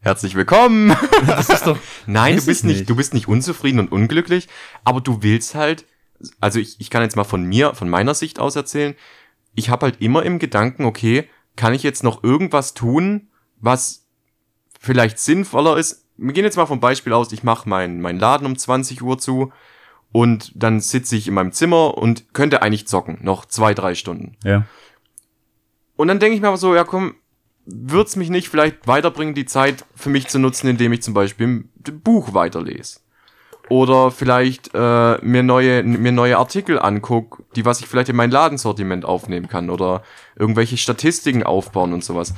[0.00, 0.96] Herzlich willkommen.
[1.26, 2.76] Das ist doch, Nein, du bist ich nicht.
[2.78, 2.90] nicht.
[2.90, 4.48] du bist nicht unzufrieden und unglücklich,
[4.84, 5.84] aber du willst halt,
[6.40, 8.94] also ich, ich kann jetzt mal von mir, von meiner Sicht aus erzählen,
[9.54, 14.06] ich habe halt immer im Gedanken, okay, kann ich jetzt noch irgendwas tun, was
[14.78, 16.06] vielleicht sinnvoller ist?
[16.16, 19.18] Wir gehen jetzt mal vom Beispiel aus, ich mache meinen mein Laden um 20 Uhr
[19.18, 19.52] zu
[20.12, 24.36] und dann sitze ich in meinem Zimmer und könnte eigentlich zocken, noch zwei, drei Stunden.
[24.44, 24.64] ja.
[25.96, 27.16] Und dann denke ich mir aber so, ja komm,
[27.66, 31.46] wird's mich nicht vielleicht weiterbringen, die Zeit für mich zu nutzen, indem ich zum Beispiel
[31.46, 31.70] ein
[32.02, 33.00] Buch weiterlese.
[33.68, 38.32] Oder vielleicht äh, mir, neue, mir neue Artikel anguck, die was ich vielleicht in mein
[38.32, 39.70] Ladensortiment aufnehmen kann.
[39.70, 40.02] Oder
[40.34, 42.34] irgendwelche Statistiken aufbauen und sowas.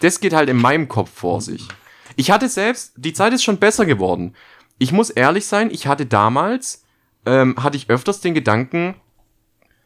[0.00, 1.68] Das geht halt in meinem Kopf vor sich.
[2.16, 4.34] Ich hatte selbst, die Zeit ist schon besser geworden.
[4.78, 6.84] Ich muss ehrlich sein, ich hatte damals,
[7.26, 8.94] ähm, hatte ich öfters den Gedanken,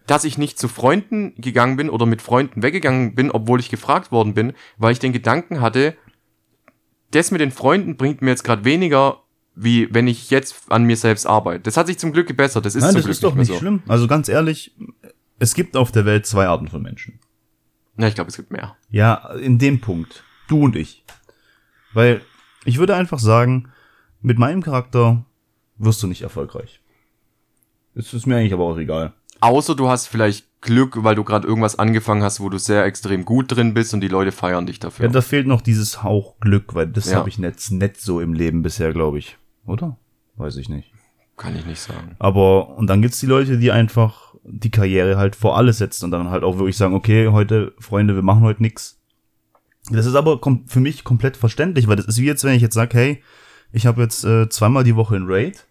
[0.07, 4.13] dass ich nicht zu Freunden gegangen bin oder mit Freunden weggegangen bin, obwohl ich gefragt
[4.13, 5.97] worden bin, weil ich den Gedanken hatte,
[7.11, 9.23] das mit den Freunden bringt mir jetzt gerade weniger,
[9.55, 11.63] wie wenn ich jetzt an mir selbst arbeite.
[11.63, 12.67] Das hat sich zum Glück gebessert.
[12.67, 13.59] Das ist Nein, zum das Glück ist doch mehr nicht so.
[13.59, 13.83] schlimm.
[13.87, 14.75] Also ganz ehrlich,
[15.39, 17.21] es gibt auf der Welt zwei Arten von Menschen.
[17.97, 18.77] Ja, ich glaube, es gibt mehr.
[18.91, 20.25] Ja, in dem Punkt.
[20.49, 21.05] Du und ich.
[21.93, 22.21] Weil
[22.65, 23.71] ich würde einfach sagen,
[24.21, 25.25] mit meinem Charakter
[25.77, 26.81] wirst du nicht erfolgreich.
[27.95, 29.13] Es ist mir eigentlich aber auch egal.
[29.45, 33.27] Außer du hast vielleicht Glück, weil du gerade irgendwas angefangen hast, wo du sehr extrem
[33.27, 35.05] gut drin bist und die Leute feiern dich dafür.
[35.05, 37.19] Ja, da fehlt noch dieses Hauch Glück, weil das Ja.
[37.19, 39.37] habe ich nicht, nicht so im Leben bisher, glaube ich.
[39.67, 39.99] Oder?
[40.37, 40.93] Weiß ich nicht.
[41.37, 42.17] Kann ich nicht sagen.
[42.19, 46.11] Aber, und dann gibt's die Leute, die einfach die Karriere halt vor alles setzen und
[46.11, 48.99] dann halt auch wirklich sagen, okay, heute, Freunde, wir machen heute nix.
[49.91, 52.75] Das ist aber für mich komplett verständlich, weil das ist wie jetzt, wenn ich jetzt
[52.75, 53.23] sage, hey,
[53.73, 55.67] ich habe jetzt äh, zweimal die Woche ein Raid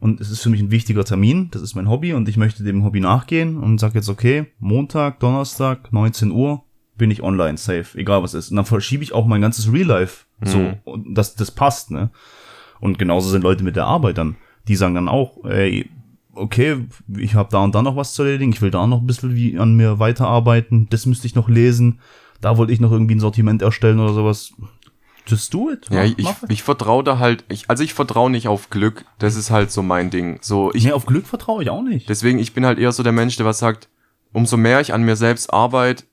[0.00, 2.62] und es ist für mich ein wichtiger Termin, das ist mein Hobby und ich möchte
[2.64, 6.62] dem Hobby nachgehen und sag jetzt, okay, Montag, Donnerstag, 19 Uhr
[6.96, 8.50] bin ich online, safe, egal was ist.
[8.50, 10.74] Und dann verschiebe ich auch mein ganzes Real Life so, Mhm.
[10.84, 12.10] und das, das passt, ne?
[12.80, 14.36] Und genauso sind Leute mit der Arbeit dann.
[14.68, 15.90] Die sagen dann auch, ey,
[16.32, 19.06] okay, ich habe da und da noch was zu erledigen, ich will da noch ein
[19.06, 21.98] bisschen wie an mir weiterarbeiten, das müsste ich noch lesen,
[22.40, 24.52] da wollte ich noch irgendwie ein Sortiment erstellen oder sowas.
[25.28, 25.86] Just do it.
[25.90, 26.16] Ja, ich,
[26.48, 29.04] ich vertraue da halt, ich, also ich vertraue nicht auf Glück.
[29.18, 30.38] Das ist halt so mein Ding.
[30.40, 32.08] So, ich, nee, auf Glück vertraue ich auch nicht.
[32.08, 33.88] deswegen, ich bin halt eher so der Mensch, der was sagt,
[34.32, 36.04] umso mehr ich an mir selbst arbeite,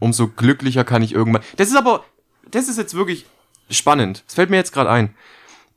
[0.00, 1.42] umso glücklicher kann ich irgendwann.
[1.56, 2.04] Das ist aber,
[2.50, 3.26] das ist jetzt wirklich
[3.70, 4.24] spannend.
[4.26, 5.14] Das fällt mir jetzt gerade ein.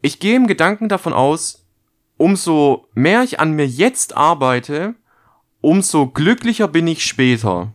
[0.02, 1.66] Ich gehe im Gedanken davon aus,
[2.18, 4.96] umso mehr ich an mir jetzt arbeite,
[5.62, 7.74] umso glücklicher bin ich später.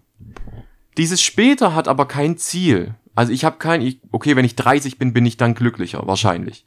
[0.97, 2.95] Dieses später hat aber kein Ziel.
[3.15, 6.65] Also ich habe kein, ich, okay, wenn ich 30 bin, bin ich dann glücklicher, wahrscheinlich.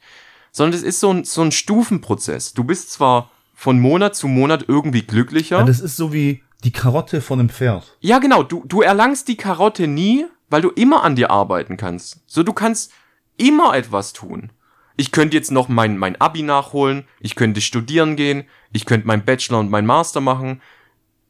[0.52, 2.54] Sondern es ist so ein, so ein Stufenprozess.
[2.54, 5.58] Du bist zwar von Monat zu Monat irgendwie glücklicher.
[5.58, 7.96] Ja, das ist so wie die Karotte von einem Pferd.
[8.00, 8.42] Ja, genau.
[8.42, 12.22] Du, du erlangst die Karotte nie, weil du immer an dir arbeiten kannst.
[12.26, 12.92] So, du kannst
[13.36, 14.50] immer etwas tun.
[14.96, 17.04] Ich könnte jetzt noch mein, mein Abi nachholen.
[17.20, 18.44] Ich könnte studieren gehen.
[18.72, 20.62] Ich könnte mein Bachelor und mein Master machen.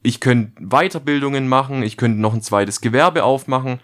[0.03, 1.83] Ich könnte Weiterbildungen machen.
[1.83, 3.81] Ich könnte noch ein zweites Gewerbe aufmachen.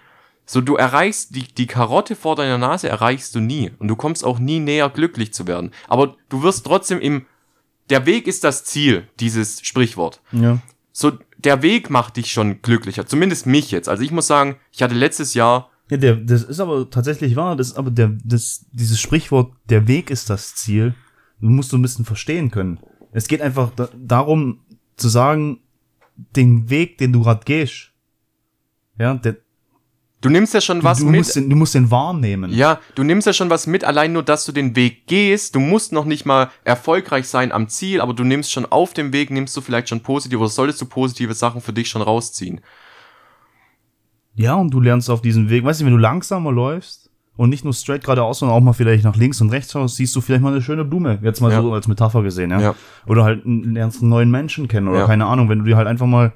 [0.53, 3.71] So, du erreichst die, die Karotte vor deiner Nase erreichst du nie.
[3.79, 5.71] Und du kommst auch nie näher glücklich zu werden.
[5.87, 7.25] Aber du wirst trotzdem im,
[7.89, 10.59] der Weg ist das Ziel, dieses Sprichwort Ja.
[10.91, 13.07] so der Weg macht dich schon glücklicher.
[13.07, 13.89] Zumindest mich jetzt.
[13.89, 17.55] Also ich muss sagen, ich hatte letztes Jahr, Ja, der, das ist aber tatsächlich wahr.
[17.55, 20.97] Das ist aber der, das, dieses Sprichwort, der Weg ist das Ziel.
[21.41, 22.81] Du musst so ein bisschen verstehen können.
[23.13, 24.59] Es geht einfach da, darum
[24.97, 25.61] zu sagen,
[26.35, 27.93] den Weg, den du gerade gehst.
[28.99, 29.37] Ja, der,
[30.21, 31.19] du nimmst ja schon was du, mit.
[31.21, 32.53] musst den, du musst den wahrnehmen.
[32.53, 35.55] ja, du nimmst ja schon was mit, allein nur, dass du den Weg gehst.
[35.55, 39.13] Du musst noch nicht mal erfolgreich sein am Ziel, aber du nimmst schon auf dem
[39.13, 42.61] Weg, nimmst du vielleicht schon positive oder solltest du positive Sachen für dich schon rausziehen.
[44.35, 47.65] Ja, und du lernst auf diesem Weg, weißt du, wenn du langsamer läufst und nicht
[47.65, 50.43] nur straight geradeaus, sondern auch mal vielleicht nach links und rechts schaust, siehst du vielleicht
[50.43, 51.19] mal eine schöne Blume.
[51.23, 51.61] Jetzt mal Ja.
[51.63, 52.61] so als Metapher gesehen, ja.
[52.61, 52.75] Ja.
[53.07, 55.07] Oder halt lernst einen neuen Menschen kennen oder Ja.
[55.07, 56.33] keine Ahnung, wenn du dir halt einfach mal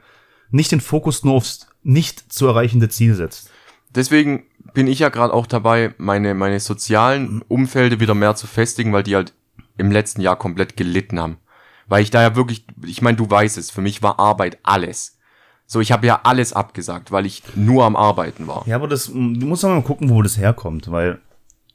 [0.51, 3.51] nicht den Fokus nur aufs nicht zu erreichende Ziel setzt.
[3.95, 8.93] Deswegen bin ich ja gerade auch dabei, meine, meine sozialen Umfelde wieder mehr zu festigen,
[8.93, 9.35] weil die halt
[9.77, 11.39] im letzten Jahr komplett gelitten haben.
[11.87, 15.19] Weil ich da ja wirklich, ich meine, du weißt es, für mich war Arbeit alles.
[15.67, 18.67] So, ich habe ja alles abgesagt, weil ich nur am Arbeiten war.
[18.67, 21.21] Ja, aber das, du musst aber mal gucken, wo das herkommt, weil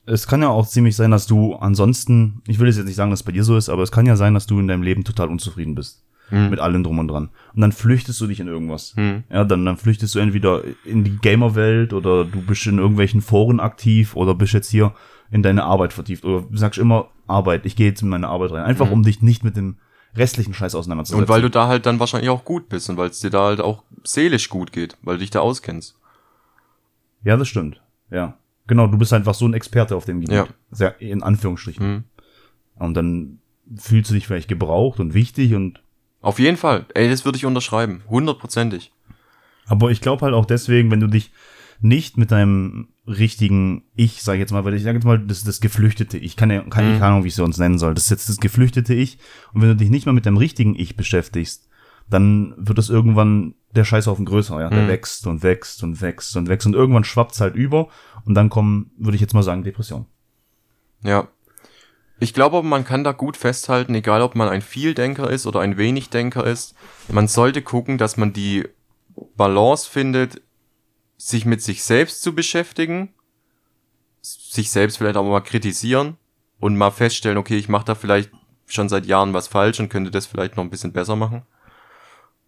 [0.06, 3.22] es kann ja auch ziemlich sein, dass du ansonsten, ich will jetzt nicht sagen, dass
[3.22, 5.04] es bei dir so ist, aber es kann ja sein, dass du in deinem Leben
[5.04, 6.04] total unzufrieden bist.
[6.30, 6.50] Hm.
[6.50, 7.30] Mit allem drum und dran.
[7.54, 8.94] Und dann flüchtest du dich in irgendwas.
[8.96, 9.24] Hm.
[9.32, 13.60] Ja, dann, dann flüchtest du entweder in die Gamerwelt oder du bist in irgendwelchen Foren
[13.60, 14.94] aktiv oder bist jetzt hier
[15.32, 18.52] in deine Arbeit vertieft oder du sagst immer Arbeit, ich gehe jetzt in meine Arbeit
[18.52, 18.64] rein.
[18.64, 19.78] Einfach um dich nicht mit dem
[20.16, 21.24] restlichen Scheiß auseinanderzusetzen.
[21.24, 23.46] Und weil du da halt dann wahrscheinlich auch gut bist und weil es dir da
[23.46, 25.96] halt auch seelisch gut geht, weil du dich da auskennst.
[27.24, 27.82] Ja, das stimmt.
[28.10, 28.38] Ja.
[28.68, 30.36] Genau, du bist einfach so ein Experte auf dem Gebiet.
[30.36, 30.48] Ja.
[30.72, 31.84] Sehr, in Anführungsstrichen.
[31.84, 32.04] Hm.
[32.76, 33.40] Und dann
[33.76, 35.82] fühlst du dich vielleicht gebraucht und wichtig und
[36.22, 36.86] Auf jeden Fall.
[36.94, 38.02] Ey, das würde ich unterschreiben.
[38.10, 38.92] Hundertprozentig.
[39.68, 41.32] aber ich glaube halt auch deswegen, wenn du dich
[41.82, 45.38] nicht mit deinem richtigen Ich, sag ich jetzt mal, weil ich sage jetzt mal, das
[45.40, 46.94] ist das geflüchtete Ich, kann ja, kann Mhm.
[47.00, 47.94] keine Ahnung, wie ich es sonst nennen soll.
[47.94, 49.18] Das ist jetzt das geflüchtete Ich.
[49.54, 51.70] Und wenn du dich nicht mal mit deinem richtigen Ich beschäftigst,
[52.10, 54.70] dann wird es irgendwann der Scheißhaufen größer, ja.
[54.70, 54.88] Der Mhm.
[54.88, 57.88] wächst und wächst und wächst und wächst und irgendwann schwappt's halt über
[58.26, 60.08] und dann kommen, würde ich jetzt mal sagen, Depressionen.
[61.04, 61.28] Ja.
[62.20, 65.78] Ich glaube, man kann da gut festhalten, egal ob man ein Vieldenker ist oder ein
[65.78, 66.76] Wenigdenker ist,
[67.08, 68.68] man sollte gucken, dass man die
[69.38, 70.42] Balance findet,
[71.18, 73.14] sich mit sich selbst zu beschäftigen,
[74.22, 76.18] sich selbst vielleicht auch mal kritisieren
[76.60, 78.32] und mal feststellen, okay, ich mache da vielleicht
[78.66, 81.44] schon seit Jahren was falsch und könnte das vielleicht noch ein bisschen besser machen.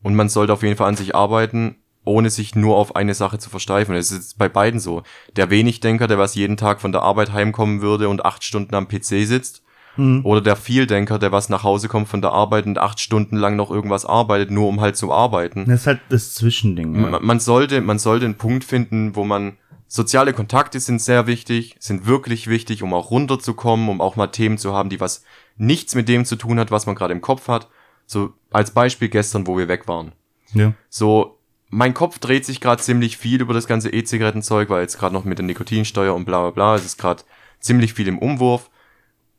[0.04, 3.38] Und man sollte auf jeden Fall an sich arbeiten, ohne sich nur auf eine Sache
[3.38, 3.94] zu versteifen.
[3.96, 5.04] Das ist bei beiden so.
[5.36, 8.88] Der Wenigdenker, der was jeden Tag von der Arbeit heimkommen würde und acht Stunden am
[8.88, 9.64] PC sitzt,
[9.98, 10.22] Mhm.
[10.26, 13.58] oder der Vieldenker, der was nach Hause kommt von der Arbeit und acht Stunden lang
[13.58, 15.66] noch irgendwas arbeitet, nur um halt zu arbeiten.
[15.68, 16.96] Das ist halt das Zwischending.
[16.96, 17.10] ja.
[17.10, 19.58] Man, man sollte, man sollte einen Punkt finden, wo man
[19.90, 24.58] soziale Kontakte sind sehr wichtig, sind wirklich wichtig, um auch runterzukommen, um auch mal Themen
[24.58, 25.26] zu haben, die was
[25.58, 27.68] nichts mit dem zu tun hat, was man gerade im Kopf hat.
[28.06, 30.14] So als Beispiel gestern, wo wir weg waren.
[30.54, 30.72] Ja.
[30.90, 31.38] So,
[31.72, 35.24] mein Kopf dreht sich gerade ziemlich viel über das ganze E-Zigarettenzeug, weil jetzt gerade noch
[35.24, 37.24] mit der Nikotinsteuer und bla bla bla, es ist gerade
[37.60, 38.70] ziemlich viel im Umwurf.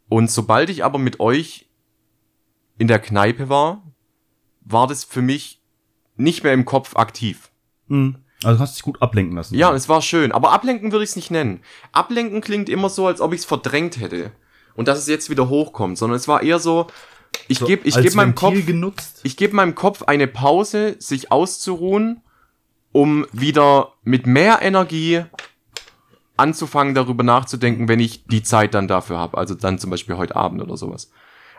[0.09, 1.69] Und sobald ich aber mit euch
[2.79, 3.83] in der Kneipe war,
[4.63, 5.61] war das für mich
[6.17, 7.51] nicht mehr im Kopf aktiv.
[7.89, 8.17] Mhm.
[8.43, 9.55] Also du hast dich gut ablenken lassen.
[9.55, 10.33] Ja, es war schön.
[10.33, 11.61] Aber ablenken würde ich es nicht nennen.
[11.93, 14.33] Ablenken klingt immer so, als ob ich es verdrängt hätte.
[14.75, 15.99] Und dass es jetzt wieder hochkommt.
[15.99, 16.87] Sondern es war eher so,
[17.49, 18.57] ich So, gebe ich geb meinem Kopf,
[19.23, 22.21] ich gebe meinem Kopf eine Pause, sich auszuruhen,
[22.93, 25.25] um wieder mit mehr Energie
[26.37, 29.39] anzufangen, darüber nachzudenken, wenn ich die Zeit dann dafür habe.
[29.39, 31.11] Also dann zum Beispiel heute Abend oder sowas.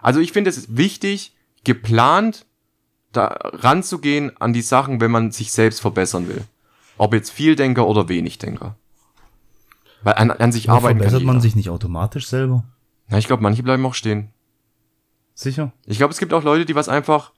[0.02, 2.46] Also ich finde es ist wichtig, geplant
[3.12, 6.44] da ranzugehen an die Sachen, wenn man sich selbst verbessern will.
[6.98, 8.76] Ob jetzt Vieldenker oder Wenigdenker.
[10.04, 12.64] Weil an, an sich Aber arbeiten kann verbessert man sich nicht automatisch selber?
[13.10, 14.33] Ja, ich glaube, manche bleiben auch stehen.
[15.34, 15.72] Sicher?
[15.86, 17.32] Ich glaube, es gibt auch Leute, die was einfach.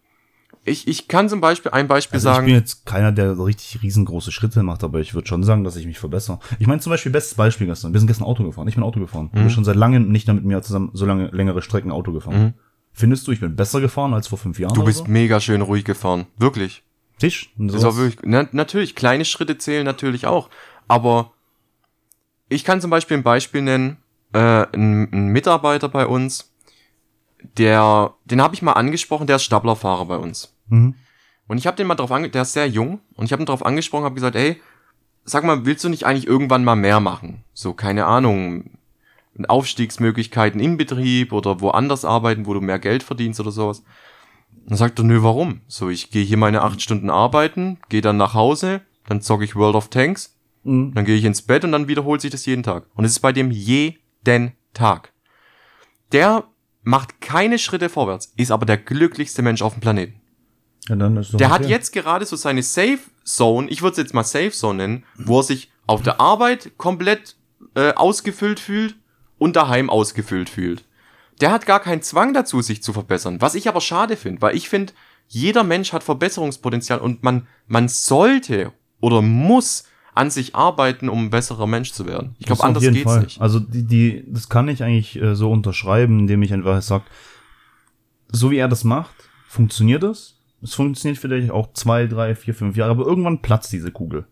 [0.63, 2.45] Ich, ich kann zum Beispiel ein Beispiel Also ich sagen.
[2.47, 5.75] bin jetzt keiner, der so richtig riesengroße Schritte macht, aber ich würde schon sagen, dass
[5.75, 6.39] ich mich verbessere.
[6.57, 7.93] Ich meine zum Beispiel, bestes Beispiel gestern.
[7.93, 8.67] Wir sind gestern Auto gefahren.
[8.67, 9.29] Ich bin Auto gefahren.
[9.31, 9.43] Mhm.
[9.43, 12.41] bist schon seit langem nicht mehr mit mir zusammen so lange längere Strecken Auto gefahren.
[12.41, 12.53] Mhm.
[12.93, 14.73] Findest du, ich bin besser gefahren als vor fünf Jahren?
[14.73, 15.05] Du bist so?
[15.05, 16.25] mega schön ruhig gefahren.
[16.37, 16.81] Wirklich.
[17.19, 17.51] Tisch?
[17.57, 20.49] Das war wirklich, na, natürlich, kleine Schritte zählen natürlich auch.
[20.87, 21.31] Aber
[22.49, 23.97] ich kann zum Beispiel ein Beispiel nennen,
[24.33, 26.53] äh, ein, ein Mitarbeiter bei uns,
[27.57, 30.55] der, den habe ich mal angesprochen, der ist Staplerfahrer bei uns.
[30.67, 30.95] Mhm.
[31.47, 33.45] Und ich habe den mal drauf ange, der ist sehr jung, und ich habe ihn
[33.45, 34.61] drauf angesprochen, habe gesagt, ey,
[35.23, 37.43] sag mal, willst du nicht eigentlich irgendwann mal mehr machen?
[37.53, 38.77] So, keine Ahnung,
[39.47, 43.83] Aufstiegsmöglichkeiten im Betrieb oder woanders arbeiten, wo du mehr Geld verdienst oder sowas.
[44.67, 45.61] Dann sagt er, nö, warum?
[45.67, 49.55] So, ich gehe hier meine acht Stunden arbeiten, gehe dann nach Hause, dann zocke ich
[49.55, 50.93] World of Tanks, Mhm.
[50.95, 52.87] dann gehe ich ins Bett und dann wiederholt sich das jeden Tag.
[52.95, 55.13] Und es ist bei dem jeden Tag.
[56.11, 56.43] Der
[56.85, 60.21] macht keine Schritte vorwärts, ist aber der glücklichste Mensch auf dem Planeten.
[60.87, 61.71] Ja, dann ist Der hat okay.
[61.71, 65.39] jetzt gerade so seine Safe Zone, ich würde es jetzt mal Safe Zone nennen, wo
[65.39, 67.35] er sich auf der Arbeit komplett
[67.75, 68.95] äh, ausgefüllt fühlt
[69.37, 70.85] und daheim ausgefüllt fühlt.
[71.41, 73.41] Der hat gar keinen Zwang dazu, sich zu verbessern.
[73.41, 74.93] Was ich aber schade finde, weil ich finde,
[75.27, 78.71] jeder Mensch hat Verbesserungspotenzial und man, man sollte
[79.01, 82.35] oder muss an sich arbeiten, um ein besserer Mensch zu werden.
[82.39, 83.21] Ich glaube, anders geht's Fall.
[83.21, 83.41] nicht.
[83.41, 87.03] Also die, die, das kann ich eigentlich äh, so unterschreiben, indem ich einfach sage,
[88.29, 90.39] so wie er das macht, funktioniert es.
[90.61, 94.25] Es funktioniert vielleicht auch zwei, drei, vier, fünf Jahre, aber irgendwann platzt diese Kugel.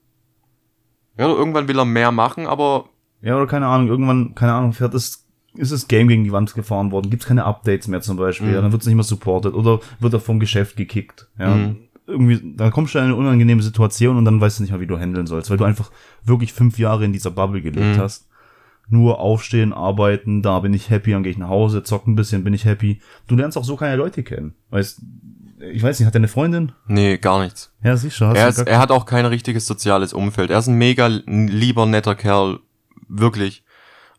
[1.17, 2.85] Ja, oder irgendwann will er mehr machen, aber
[3.21, 6.53] Ja, oder keine Ahnung, irgendwann, keine Ahnung, fährt es, ist das Game gegen die Wand
[6.55, 8.53] gefahren worden, gibt es keine Updates mehr zum Beispiel, Mhm.
[8.55, 11.27] ja, dann wird es nicht mehr supported oder wird er vom Geschäft gekickt.
[11.37, 11.53] Ja.
[11.55, 11.75] Mhm.
[12.05, 14.87] Irgendwie, dann kommst du in eine unangenehme Situation und dann weißt du nicht mehr, wie
[14.87, 15.89] du handeln sollst, weil du einfach
[16.25, 18.01] wirklich fünf Jahre in dieser Bubble gelebt Mhm.
[18.01, 18.27] hast.
[18.89, 22.43] Nur aufstehen, arbeiten, da bin ich happy, dann gehe ich nach Hause, zock ein bisschen,
[22.43, 22.99] bin ich happy.
[23.27, 24.53] Du lernst auch so keine Leute kennen.
[24.71, 25.01] Weißt,
[25.71, 26.73] ich weiß nicht, hat er eine Freundin?
[26.87, 27.71] nee, gar nichts.
[27.81, 28.27] Ja, sicher.
[28.27, 30.49] hast Er, du ist, er hat auch kein richtiges soziales Umfeld.
[30.51, 32.59] Er ist ein mega lieber, netter Kerl.
[33.07, 33.63] Wirklich.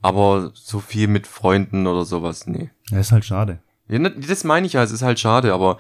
[0.01, 2.71] Aber so viel mit Freunden oder sowas, nee.
[2.91, 3.59] ja, ist halt schade.
[3.89, 5.77] Ja, ne, das meine ich ja, es ist halt schade, aber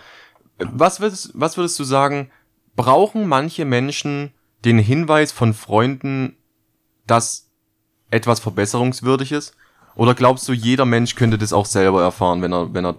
[0.58, 2.30] was würdest, was würdest du sagen,
[2.76, 4.32] brauchen manche Menschen
[4.64, 6.36] den Hinweis von Freunden,
[7.06, 7.50] dass
[8.10, 9.54] etwas verbesserungswürdig ist?
[9.96, 12.96] Oder glaubst du, jeder Mensch könnte das auch selber erfahren, wenn er, wenn er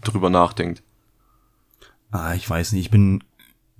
[0.00, 0.82] drüber nachdenkt?
[2.10, 3.24] Ah, ich weiß nicht, ich bin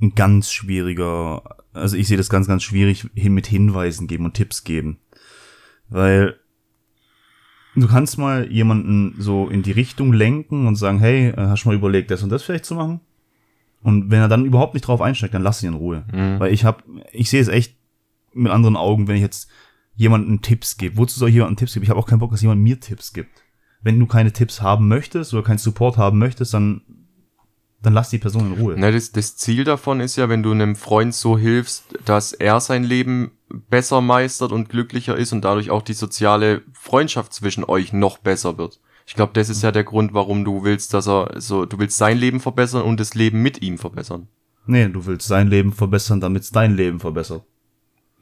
[0.01, 4.35] ein ganz schwieriger, also ich sehe das ganz, ganz schwierig hin mit Hinweisen geben und
[4.35, 4.99] Tipps geben.
[5.89, 6.41] Weil
[7.75, 11.69] du kannst mal jemanden so in die Richtung lenken und sagen, hey, äh, hast du
[11.69, 13.01] mal überlegt, das und das vielleicht zu machen?
[13.83, 16.05] Und wenn er dann überhaupt nicht drauf einsteigt, dann lass ihn in Ruhe.
[16.13, 16.39] Mhm.
[16.39, 16.83] Weil ich habe,
[17.13, 17.77] ich sehe es echt
[18.33, 19.51] mit anderen Augen, wenn ich jetzt
[19.95, 20.97] jemanden Tipps gebe.
[20.97, 21.85] Wozu soll ich jemanden Tipps geben?
[21.85, 23.43] Ich habe auch keinen Bock, dass jemand mir Tipps gibt.
[23.83, 26.83] Wenn du keine Tipps haben möchtest oder keinen Support haben möchtest, dann
[27.83, 28.75] dann lass die Person in Ruhe.
[28.79, 32.61] Na, das, das Ziel davon ist ja, wenn du einem Freund so hilfst, dass er
[32.61, 33.33] sein Leben
[33.69, 38.57] besser meistert und glücklicher ist und dadurch auch die soziale Freundschaft zwischen euch noch besser
[38.57, 38.81] wird.
[39.05, 41.99] Ich glaube, das ist ja der Grund, warum du willst, dass er so, du willst
[41.99, 44.29] sein Leben verbessern und das Leben mit ihm verbessern.
[44.67, 47.43] Nee, du willst sein Leben verbessern, damit es dein Leben verbessert.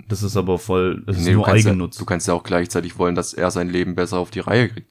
[0.09, 1.99] Das ist aber voll, das ist Nee, du nur ja, Eigennutz.
[1.99, 4.88] du kannst ja auch gleichzeitig wollen, dass er sein Leben besser auf die Reihe kriegt.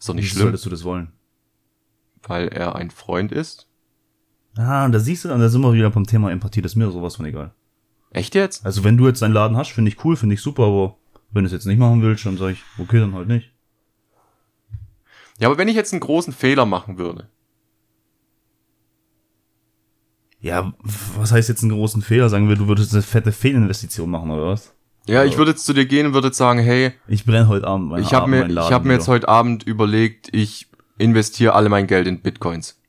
[0.00, 1.12] Ist doch nicht Wieso schlimm, solltest du das wollen?
[2.26, 3.66] weil er ein Freund ist.
[4.60, 6.90] Ah, da siehst du, dann, da sind wir wieder beim Thema Empathie, das ist mir
[6.90, 7.52] sowas von egal.
[8.10, 8.66] Echt jetzt?
[8.66, 10.96] Also wenn du jetzt deinen Laden hast, finde ich cool, finde ich super, aber
[11.30, 13.52] wenn du es jetzt nicht machen willst, dann sage ich, okay, dann halt nicht.
[15.38, 17.28] Ja, aber wenn ich jetzt einen großen Fehler machen würde,
[20.42, 20.72] Ja,
[21.16, 22.30] was heißt jetzt einen großen Fehler?
[22.30, 24.74] Sagen wir, du würdest eine fette Fehlinvestition machen, oder was?
[25.06, 27.66] ja, ich würde jetzt zu dir gehen und würde jetzt sagen, hey, Ich brenne heute
[27.66, 30.68] Abend meinen ich habe mir, ich hab mir jetzt heute Abend überlegt, ich
[30.98, 32.79] investiere alle mein Geld in Bitcoins.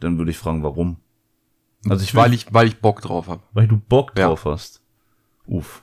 [0.00, 0.96] Dann würde ich fragen, warum?
[1.88, 3.42] Also ich weil ich, weil ich Bock drauf habe.
[3.52, 4.26] weil du Bock Ja.
[4.28, 4.82] drauf hast.
[5.46, 5.82] Uff.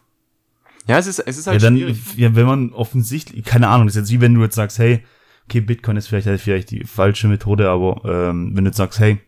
[0.88, 2.16] Ja, es ist, es ist Ja, halt dann, schwierig.
[2.16, 5.04] ja, wenn man offensichtlich, keine Ahnung, das ist jetzt wie wenn du jetzt sagst, hey,
[5.46, 9.00] okay, Bitcoin ist vielleicht, halt vielleicht die falsche Methode, aber ähm, wenn du jetzt sagst,
[9.00, 9.20] hey,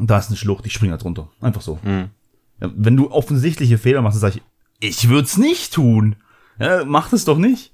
[0.00, 1.30] da ist eine Schlucht, ich springe da drunter.
[1.40, 1.78] Einfach so.
[1.82, 2.10] Mhm.
[2.60, 4.42] Ja, wenn du offensichtliche Fehler machst, dann sag ich,
[4.80, 6.16] ich würde es nicht tun.
[6.58, 7.72] Ja, mach das doch nicht.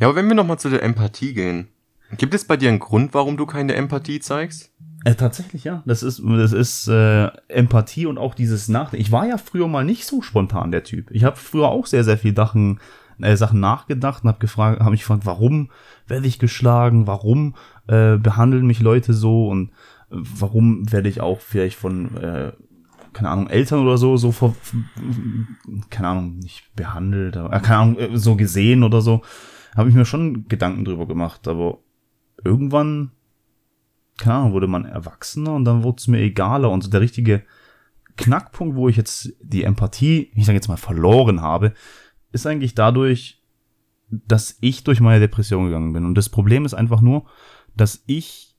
[0.00, 1.68] Ja, aber wenn wir nochmal zu der Empathie gehen.
[2.16, 4.70] Gibt es bei dir einen Grund, warum du keine Empathie zeigst?
[5.04, 5.82] Äh, tatsächlich, ja.
[5.86, 9.02] Das ist, das ist äh, Empathie und auch dieses Nachdenken.
[9.02, 11.10] Ich war ja früher mal nicht so spontan, der Typ.
[11.10, 12.80] Ich habe früher auch sehr, sehr viel Sachen,
[13.20, 15.70] äh, Sachen nachgedacht und habe gefragt, habe mich gefragt, warum
[16.06, 17.06] werde ich geschlagen?
[17.06, 17.54] Warum
[17.86, 19.48] äh, behandeln mich Leute so?
[19.48, 19.70] Und
[20.10, 22.52] äh, warum werde ich auch vielleicht von, äh,
[23.12, 24.54] keine Ahnung, Eltern oder so, so ver,
[25.90, 29.22] keine Ahnung, nicht behandelt, aber, äh, keine Ahnung, äh, so gesehen oder so.
[29.76, 31.78] Habe ich mir schon Gedanken drüber gemacht, aber
[32.44, 33.12] irgendwann
[34.18, 36.70] keine Ahnung, wurde man erwachsener und dann wurde es mir egaler.
[36.70, 37.42] Und so der richtige
[38.16, 41.72] Knackpunkt, wo ich jetzt die Empathie, ich sage jetzt mal, verloren habe,
[42.32, 43.42] ist eigentlich dadurch,
[44.10, 46.04] dass ich durch meine Depression gegangen bin.
[46.04, 47.26] Und das Problem ist einfach nur,
[47.76, 48.56] dass ich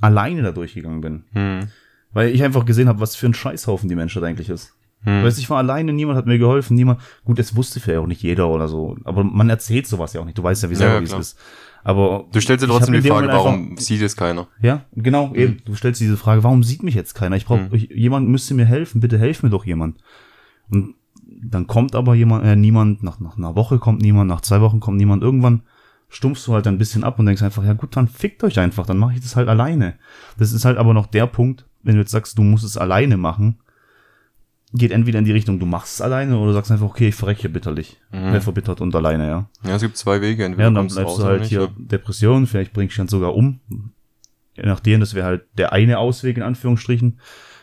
[0.00, 1.24] alleine da durchgegangen bin.
[1.32, 1.68] Hm.
[2.12, 4.77] Weil ich einfach gesehen habe, was für ein Scheißhaufen die Menschheit eigentlich ist.
[5.02, 5.22] Hm.
[5.24, 7.00] Weißt, ich war alleine, niemand hat mir geholfen, niemand.
[7.24, 8.96] Gut, es wusste vielleicht auch nicht jeder oder so.
[9.04, 10.36] Aber man erzählt sowas ja auch nicht.
[10.38, 11.38] Du weißt ja, wie selber ja, wie es ist.
[11.84, 14.48] Aber Du stellst dir trotzdem die Frage, warum einfach- sieht es keiner?
[14.60, 15.58] ja, genau, eben.
[15.64, 17.36] Du stellst diese Frage, warum sieht mich jetzt keiner?
[17.36, 17.86] Ich brauche, Mhm.
[17.94, 19.98] jemand müsste mir helfen, bitte helf mir doch jemand.
[20.68, 20.94] Und
[21.40, 24.80] dann kommt aber jemand, äh, niemand, nach, nach einer Woche kommt niemand, nach zwei Wochen
[24.80, 25.62] kommt niemand, irgendwann
[26.08, 28.84] stumpfst du halt ein bisschen ab und denkst einfach, ja gut, dann fickt euch einfach,
[28.86, 29.94] dann mache ich das halt alleine.
[30.38, 33.16] Das ist halt aber noch der Punkt, wenn du jetzt sagst, du musst es alleine
[33.16, 33.58] machen,
[34.74, 37.14] geht entweder in die Richtung, du machst es alleine oder du sagst einfach, okay, ich
[37.14, 37.96] verrecke bitterlich.
[38.12, 38.32] Mhm.
[38.32, 39.48] Wer verbittert und alleine, ja.
[39.64, 40.44] Ja, es gibt zwei Wege.
[40.44, 41.68] Entweder Ja, und dann bleibst du halt nicht, hier ja.
[41.78, 43.60] Depression, vielleicht bringst du dann sogar um.
[44.54, 47.20] Je nachdem, das wäre halt der eine Ausweg in Anführungsstrichen,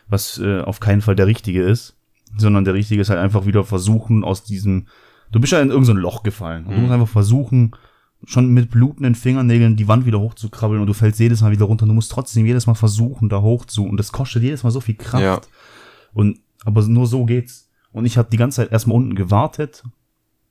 [0.07, 1.95] was äh, auf keinen Fall der richtige ist,
[2.37, 4.87] sondern der richtige ist halt einfach wieder versuchen aus diesem,
[5.31, 6.81] du bist ja in irgendein Loch gefallen und du Mhm.
[6.83, 7.71] musst einfach versuchen,
[8.25, 11.85] schon mit blutenden Fingernägeln die Wand wieder hochzukrabbeln und du fällst jedes Mal wieder runter.
[11.85, 14.79] Du musst trotzdem jedes Mal versuchen, da hoch zu und das kostet jedes Mal so
[14.79, 15.23] viel Kraft.
[15.23, 15.39] Ja.
[16.13, 17.69] Und aber nur so geht's.
[17.91, 19.83] Und ich habe die ganze Zeit erstmal unten gewartet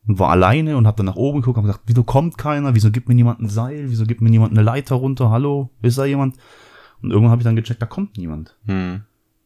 [0.07, 2.74] und war alleine und habe dann nach oben geguckt und gesagt, wieso kommt keiner?
[2.74, 3.90] Wieso gibt mir niemand ein Seil?
[3.90, 5.31] Wieso gibt mir niemand eine Leiter runter?
[5.31, 6.37] Hallo, ist da jemand?
[7.03, 8.57] Und irgendwann habe ich dann gecheckt, da kommt niemand.
[8.66, 9.03] Hm.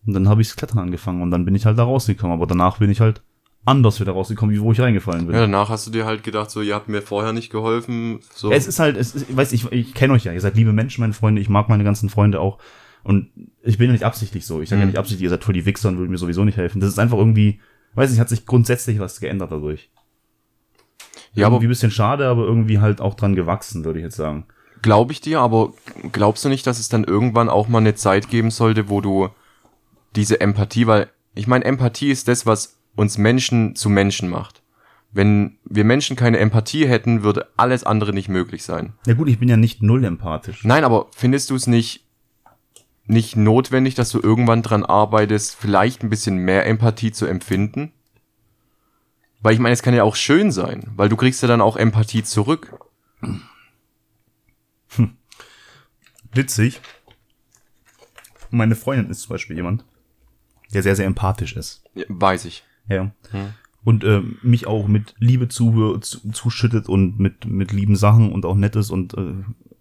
[0.06, 2.34] Und dann habe ich das Klettern angefangen und dann bin ich halt da rausgekommen.
[2.34, 3.20] Aber danach bin ich halt
[3.64, 5.34] anders wieder rausgekommen, wie wo ich reingefallen bin.
[5.34, 8.20] ja, danach hast du dir halt gedacht, so, ihr habt mir vorher nicht geholfen.
[8.32, 8.50] So.
[8.50, 10.72] Es ist halt, es ist, ich weiß, ich, ich kenne euch ja, ihr seid liebe
[10.72, 12.58] Menschen, meine Freunde, ich mag meine ganzen Freunde auch.
[13.08, 13.30] Und
[13.62, 14.60] ich bin ja nicht absichtlich so.
[14.60, 14.90] Ich sage ja Mhm.
[14.92, 16.80] nicht absichtlich, ihr seid voll die Wichser und würdet mir sowieso nicht helfen.
[16.80, 17.58] Das ist einfach irgendwie,
[17.94, 19.90] weiß nicht, hat sich grundsätzlich was geändert dadurch.
[21.34, 24.16] ja, aber irgendwie ein bisschen schade, aber irgendwie halt auch dran gewachsen, würde ich jetzt
[24.16, 24.46] sagen.
[24.82, 25.72] glaube ich dir, aber
[26.12, 29.28] glaubst du nicht, dass es dann irgendwann auch mal eine Zeit geben sollte, wo du
[30.14, 34.62] diese Empathie, weil ich meine, Empathie ist das, was uns Menschen zu Menschen macht.
[35.12, 38.92] Wenn wir Menschen keine Empathie hätten, würde alles andere nicht möglich sein.
[39.06, 40.62] Ja gut, ich bin ja nicht null empathisch.
[40.64, 42.04] Nein, aber findest du es nicht,
[43.08, 47.92] nicht notwendig, dass du irgendwann dran arbeitest, vielleicht ein bisschen mehr Empathie zu empfinden?
[49.40, 51.76] Weil ich meine, es kann ja auch schön sein, weil du kriegst ja dann auch
[51.76, 52.78] Empathie zurück.
[56.32, 56.80] Witzig.
[58.50, 59.84] Meine Freundin ist zum Beispiel jemand,
[60.72, 61.82] der sehr, sehr empathisch ist.
[61.94, 62.64] Ja, weiß ich.
[62.88, 63.10] Ja.
[63.30, 63.54] Hm.
[63.84, 68.44] Und äh, mich auch mit Liebe zu, zu, zuschüttet und mit, mit lieben Sachen und
[68.44, 69.34] auch nettes und äh,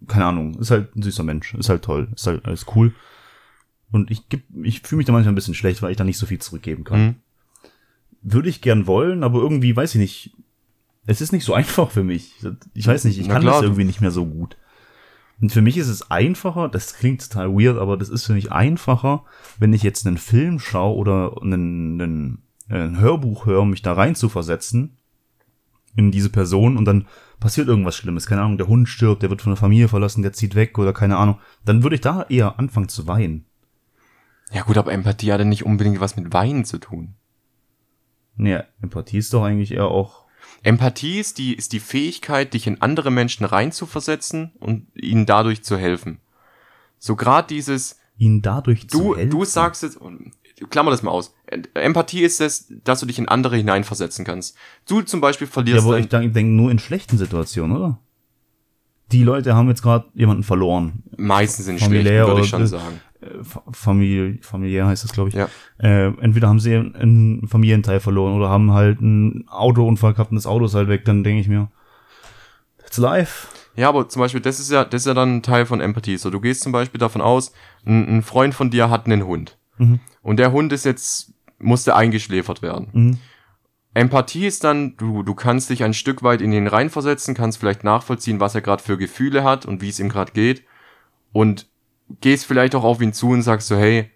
[0.06, 2.94] keine Ahnung, ist halt ein süßer Mensch, ist halt toll, ist halt alles cool.
[3.90, 6.18] Und ich geb, ich fühle mich da manchmal ein bisschen schlecht, weil ich da nicht
[6.18, 6.98] so viel zurückgeben kann.
[6.98, 7.14] Hm.
[8.22, 10.36] Würde ich gern wollen, aber irgendwie weiß ich nicht.
[11.06, 12.34] Es ist nicht so einfach für mich.
[12.74, 14.56] Ich weiß nicht, ich kann das irgendwie nicht mehr so gut.
[15.40, 18.50] Und für mich ist es einfacher, das klingt total weird, aber das ist für mich
[18.50, 19.24] einfacher,
[19.58, 23.92] wenn ich jetzt einen Film schaue oder einen, einen, ein Hörbuch höre, um mich da
[23.92, 24.98] rein zu versetzen
[25.94, 27.06] in diese Person und dann
[27.40, 28.26] passiert irgendwas Schlimmes.
[28.26, 30.92] Keine Ahnung, der Hund stirbt, der wird von der Familie verlassen, der zieht weg oder
[30.92, 31.38] keine Ahnung.
[31.64, 33.47] Dann würde ich da eher anfangen zu weinen.
[34.52, 37.14] Ja gut, aber Empathie hat ja nicht unbedingt was mit Weinen zu tun.
[38.36, 40.28] Nee, Empathie ist doch eigentlich eher auch
[40.62, 45.76] Empathie ist die, ist die Fähigkeit, dich in andere Menschen reinzuversetzen und ihnen dadurch zu
[45.76, 46.18] helfen.
[46.98, 49.30] So gerade dieses, ihnen dadurch zu du, helfen.
[49.30, 50.00] du sagst jetzt,
[50.70, 51.34] klammer das mal aus.
[51.74, 54.56] Empathie ist es, dass du dich in andere hineinversetzen kannst.
[54.86, 58.00] Du zum Beispiel Ja, verlierst aber dein, ich denke denk nur in schlechten Situationen, oder?
[59.12, 61.04] Die Leute haben jetzt gerade jemanden verloren.
[61.16, 63.00] meistens in schlechten, würde ich schon sagen.
[63.42, 65.34] Fa- Familie, familiär heißt das, glaube ich.
[65.34, 65.48] Ja.
[65.78, 70.46] Äh, entweder haben sie einen Familienteil verloren oder haben halt einen Autounfall gehabt und das
[70.46, 71.04] Auto ist halt weg.
[71.04, 71.70] Dann denke ich mir,
[72.78, 73.48] that's life.
[73.74, 76.16] Ja, aber zum Beispiel, das ist ja, das ist ja dann ein Teil von Empathie.
[76.16, 77.52] So, du gehst zum Beispiel davon aus,
[77.86, 79.56] ein, ein Freund von dir hat einen Hund.
[79.78, 80.00] Mhm.
[80.22, 82.88] Und der Hund ist jetzt, musste eingeschläfert werden.
[82.92, 83.18] Mhm.
[83.94, 87.84] Empathie ist dann, du, du kannst dich ein Stück weit in ihn reinversetzen, kannst vielleicht
[87.84, 90.62] nachvollziehen, was er gerade für Gefühle hat und wie es ihm gerade geht.
[91.32, 91.68] Und
[92.20, 94.10] gehst vielleicht auch auf ihn zu und sagst so, hey,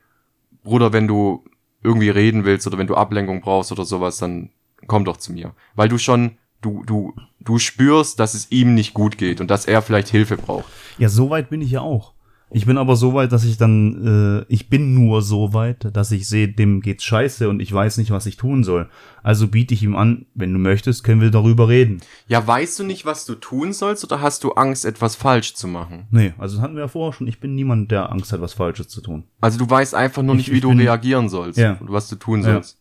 [0.62, 1.44] Bruder, wenn du
[1.82, 4.50] irgendwie reden willst oder wenn du Ablenkung brauchst oder sowas, dann
[4.86, 5.54] komm doch zu mir.
[5.74, 9.66] Weil du schon, du, du, du spürst, dass es ihm nicht gut geht und dass
[9.66, 10.66] er vielleicht Hilfe braucht.
[10.98, 12.12] Ja, so weit bin ich ja auch.
[12.54, 16.12] Ich bin aber so weit, dass ich dann, äh, ich bin nur so weit, dass
[16.12, 18.88] ich sehe, dem geht's scheiße und ich weiß nicht, was ich tun soll.
[19.22, 22.00] Also biete ich ihm an, wenn du möchtest, können wir darüber reden.
[22.28, 25.66] Ja, weißt du nicht, was du tun sollst oder hast du Angst, etwas falsch zu
[25.66, 26.06] machen?
[26.10, 27.26] Nee, also das hatten wir ja vorher schon.
[27.26, 29.24] Ich bin niemand, der Angst hat, was Falsches zu tun.
[29.40, 31.78] Also du weißt einfach nur Ich- nicht, wie du bin- reagieren sollst Ja.
[31.80, 32.52] und was du tun Ja.
[32.52, 32.78] sollst.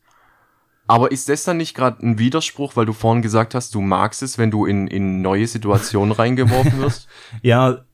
[0.88, 4.22] Aber ist das dann nicht gerade ein Widerspruch, weil du vorhin gesagt hast, du magst
[4.24, 7.08] es, wenn du in, in neue Situationen reingeworfen wirst?
[7.42, 7.86] Ja,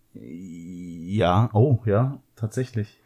[1.08, 3.00] ja, oh, ja, tatsächlich.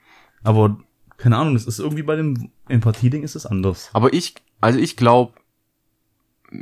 [0.44, 0.78] Aber
[1.18, 3.90] keine Ahnung, es ist irgendwie bei dem Empathie-Ding ist es anders.
[3.94, 5.34] Aber ich, also ich glaube,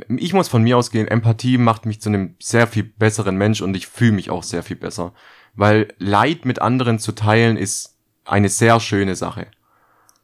[0.08, 3.74] ich muss von mir ausgehen, Empathie macht mich zu einem sehr viel besseren Mensch und
[3.74, 5.14] ich fühle mich auch sehr viel besser.
[5.54, 9.48] Weil Leid mit anderen zu teilen ist eine sehr schöne Sache.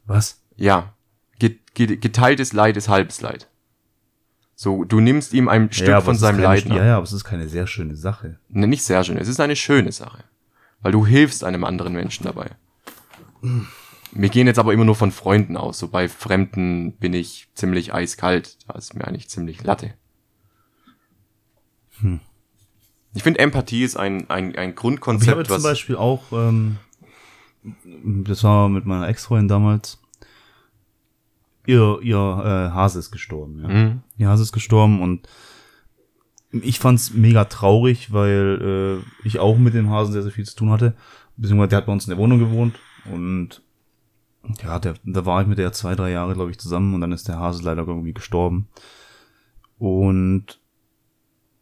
[0.04, 0.42] Was?
[0.54, 0.94] Ja,
[1.38, 3.48] ge ge geteiltes Leid ist halbes Leid.
[4.54, 6.66] So, du nimmst ihm ein Stück aber von seinem Leid.
[6.66, 8.38] Ja, ja, aber es ist keine sehr schöne Sache.
[8.48, 10.24] Ne, nicht sehr schön, es ist eine schöne Sache.
[10.86, 12.48] Weil du hilfst einem anderen Menschen dabei.
[14.12, 15.80] Wir gehen jetzt aber immer nur von Freunden aus.
[15.80, 18.56] So bei Fremden bin ich ziemlich eiskalt.
[18.68, 19.94] Da ist mir eigentlich ziemlich Latte.
[23.14, 25.62] Ich finde, Empathie ist ein, ein, ein Ich habe Grundkonzept, zum.
[25.64, 26.76] Beispiel auch, ähm,
[27.92, 30.00] das war mit meiner Ex-Freundin damals,
[31.66, 33.62] ihr, ihr äh, Hase ist gestorben.
[33.62, 33.68] Ja.
[33.68, 34.02] Mhm.
[34.18, 35.28] Ihr Hase ist gestorben und
[36.50, 40.56] ich fand's mega traurig, weil äh, ich auch mit dem Hasen sehr, sehr viel zu
[40.56, 40.94] tun hatte.
[41.36, 42.78] Beziehungsweise der hat bei uns in der Wohnung gewohnt
[43.10, 43.62] und
[44.62, 47.12] ja, der, da war ich mit der zwei, drei Jahre, glaube ich, zusammen und dann
[47.12, 48.68] ist der Hase leider irgendwie gestorben.
[49.78, 50.60] Und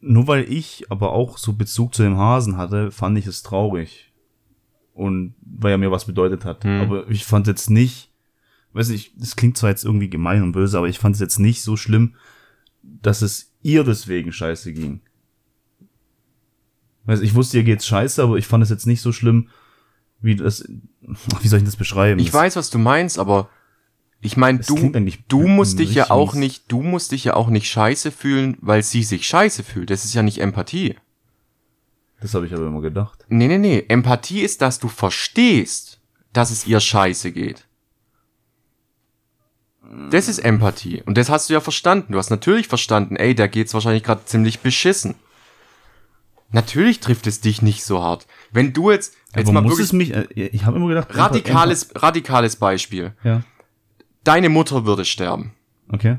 [0.01, 4.13] nur weil ich aber auch so Bezug zu dem Hasen hatte, fand ich es traurig.
[4.93, 6.63] Und weil er mir was bedeutet hat.
[6.65, 6.81] Hm.
[6.83, 8.13] Aber ich fand jetzt nicht,
[8.75, 11.39] weiß ich, das klingt zwar jetzt irgendwie gemein und böse, aber ich fand es jetzt
[11.39, 12.15] nicht so schlimm,
[12.83, 15.01] dass es ihr deswegen scheiße ging.
[17.07, 19.49] Weiß, ich wusste, ihr geht's scheiße, aber ich fand es jetzt nicht so schlimm,
[20.21, 20.65] wie das,
[21.41, 22.21] wie soll ich das beschreiben?
[22.21, 23.51] Ich Das- weiß, was du meinst, aber
[24.21, 24.91] ich meine, du,
[25.29, 28.83] du musst dich ja auch nicht, du musst dich ja auch nicht scheiße fühlen, weil
[28.83, 29.91] sie sich scheiße fühlt.
[29.91, 30.97] Das ist ja nicht Empathie.
[32.21, 33.27] Das habe ich aber immer gedacht.
[33.29, 33.85] Nee, nee, nee.
[33.89, 36.01] Empathie ist, dass du verstehst,
[36.33, 37.64] dass es ihr scheiße geht.
[40.11, 41.03] Das ist Empathie.
[41.07, 42.13] Und das hast du ja verstanden.
[42.13, 45.15] Du hast natürlich verstanden, ey, da geht's wahrscheinlich gerade ziemlich beschissen.
[46.51, 48.27] Natürlich trifft es dich nicht so hart.
[48.53, 51.91] Wenn du jetzt, jetzt aber mal muss es mich, äh, ich habe immer gedacht, radikales,
[51.97, 53.13] radikales Beispiel.
[53.25, 53.43] Ja,
[54.23, 55.53] Deine Mutter würde sterben.
[55.93, 56.19] okay.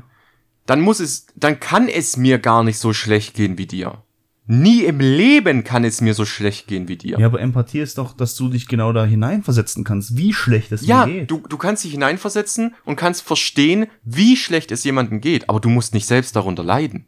[0.66, 4.02] Dann muss es, dann kann es mir gar nicht so schlecht gehen wie dir.
[4.48, 7.18] Nie im Leben kann es mir so schlecht gehen wie dir.
[7.18, 10.86] Ja, aber Empathie ist doch, dass du dich genau da hineinversetzen kannst, wie schlecht es
[10.86, 11.30] Ja, mir geht.
[11.32, 15.68] du, du kannst dich hineinversetzen und kannst verstehen, wie schlecht es jemandem geht, aber du
[15.68, 17.06] musst nicht selbst darunter leiden.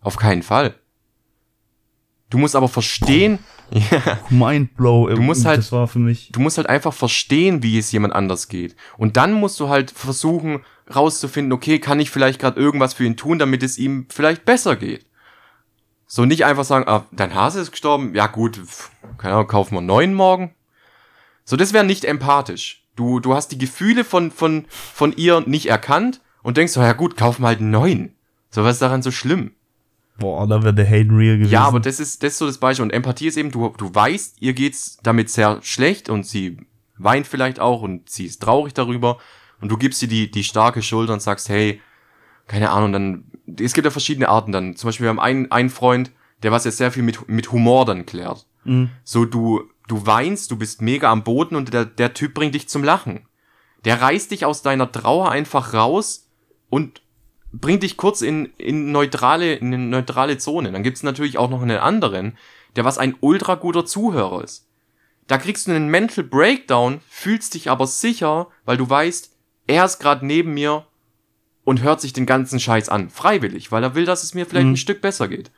[0.00, 0.74] Auf keinen Fall.
[2.30, 3.40] Du musst aber verstehen,
[3.72, 5.08] ja, Mindblow.
[5.10, 6.30] Du musst halt- Das war für mich.
[6.32, 8.74] du musst halt einfach verstehen, wie es jemand anders geht.
[8.96, 10.60] Und dann musst du halt versuchen,
[10.94, 14.76] rauszufinden, okay, kann ich vielleicht gerade irgendwas für ihn tun, damit es ihm vielleicht besser
[14.76, 15.06] geht.
[16.14, 18.60] So nicht einfach sagen, ah, dein Hase ist gestorben, ja gut,
[19.16, 20.54] keine Ahnung, kaufen wir einen neuen morgen.
[21.42, 22.84] So, das wäre nicht empathisch.
[22.96, 26.92] Du, du hast die Gefühle von, von, von ihr nicht erkannt und denkst so, ja
[26.92, 28.14] gut, kaufen wir halt einen neuen.
[28.50, 29.52] So, was ist daran so schlimm?
[30.18, 31.50] Boah, da wäre der Hate real gewesen.
[31.50, 32.82] Ja, aber das ist, das ist so das Beispiel.
[32.82, 36.58] Und Empathie ist eben, du, du weißt, ihr geht's damit sehr schlecht und sie
[36.98, 39.16] weint vielleicht auch und sie ist traurig darüber
[39.62, 41.80] und du gibst ihr die, die starke Schulter und sagst, hey,
[42.46, 43.24] keine Ahnung, dann,
[43.60, 44.76] es gibt ja verschiedene Arten dann.
[44.76, 46.10] Zum Beispiel, wir haben einen, einen Freund,
[46.42, 48.46] der was jetzt sehr viel mit, mit Humor dann klärt.
[48.64, 48.90] Mhm.
[49.04, 52.68] So, du, du weinst, du bist mega am Boden und der, der Typ bringt dich
[52.68, 53.26] zum Lachen.
[53.84, 56.28] Der reißt dich aus deiner Trauer einfach raus
[56.70, 57.02] und
[57.52, 60.72] bringt dich kurz in, in neutrale, in eine neutrale Zone.
[60.72, 62.36] Dann gibt's natürlich auch noch einen anderen,
[62.76, 64.68] der was ein ultra guter Zuhörer ist.
[65.26, 69.36] Da kriegst du einen Mental Breakdown, fühlst dich aber sicher, weil du weißt,
[69.66, 70.86] er ist gerade neben mir
[71.64, 74.66] und hört sich den ganzen Scheiß an, freiwillig, weil er will, dass es mir vielleicht
[74.66, 74.72] Mhm.
[74.72, 75.50] ein Stück besser geht.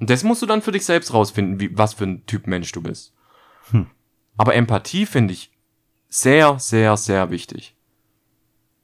[0.00, 2.70] Und das musst du dann für dich selbst rausfinden, wie, was für ein Typ Mensch
[2.72, 3.12] du bist.
[3.70, 3.86] Hm.
[4.36, 5.50] Aber Empathie finde ich
[6.08, 7.74] sehr, sehr, sehr wichtig.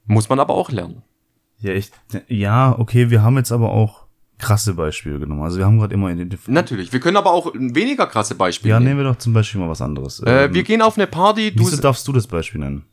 [0.07, 1.03] Muss man aber auch lernen.
[1.61, 1.91] Ja, ich,
[2.29, 4.05] ja, okay, wir haben jetzt aber auch
[4.39, 5.43] krasse Beispiele genommen.
[5.43, 6.53] Also wir haben gerade immer identifiziert.
[6.53, 6.93] Natürlich.
[6.93, 8.97] Wir können aber auch weniger krasse Beispiele Ja, nehmen.
[8.97, 10.21] nehmen wir doch zum Beispiel mal was anderes.
[10.21, 12.85] Äh, Ähm, wir gehen auf eine Party, du, Wieso darfst du das Beispiel nennen?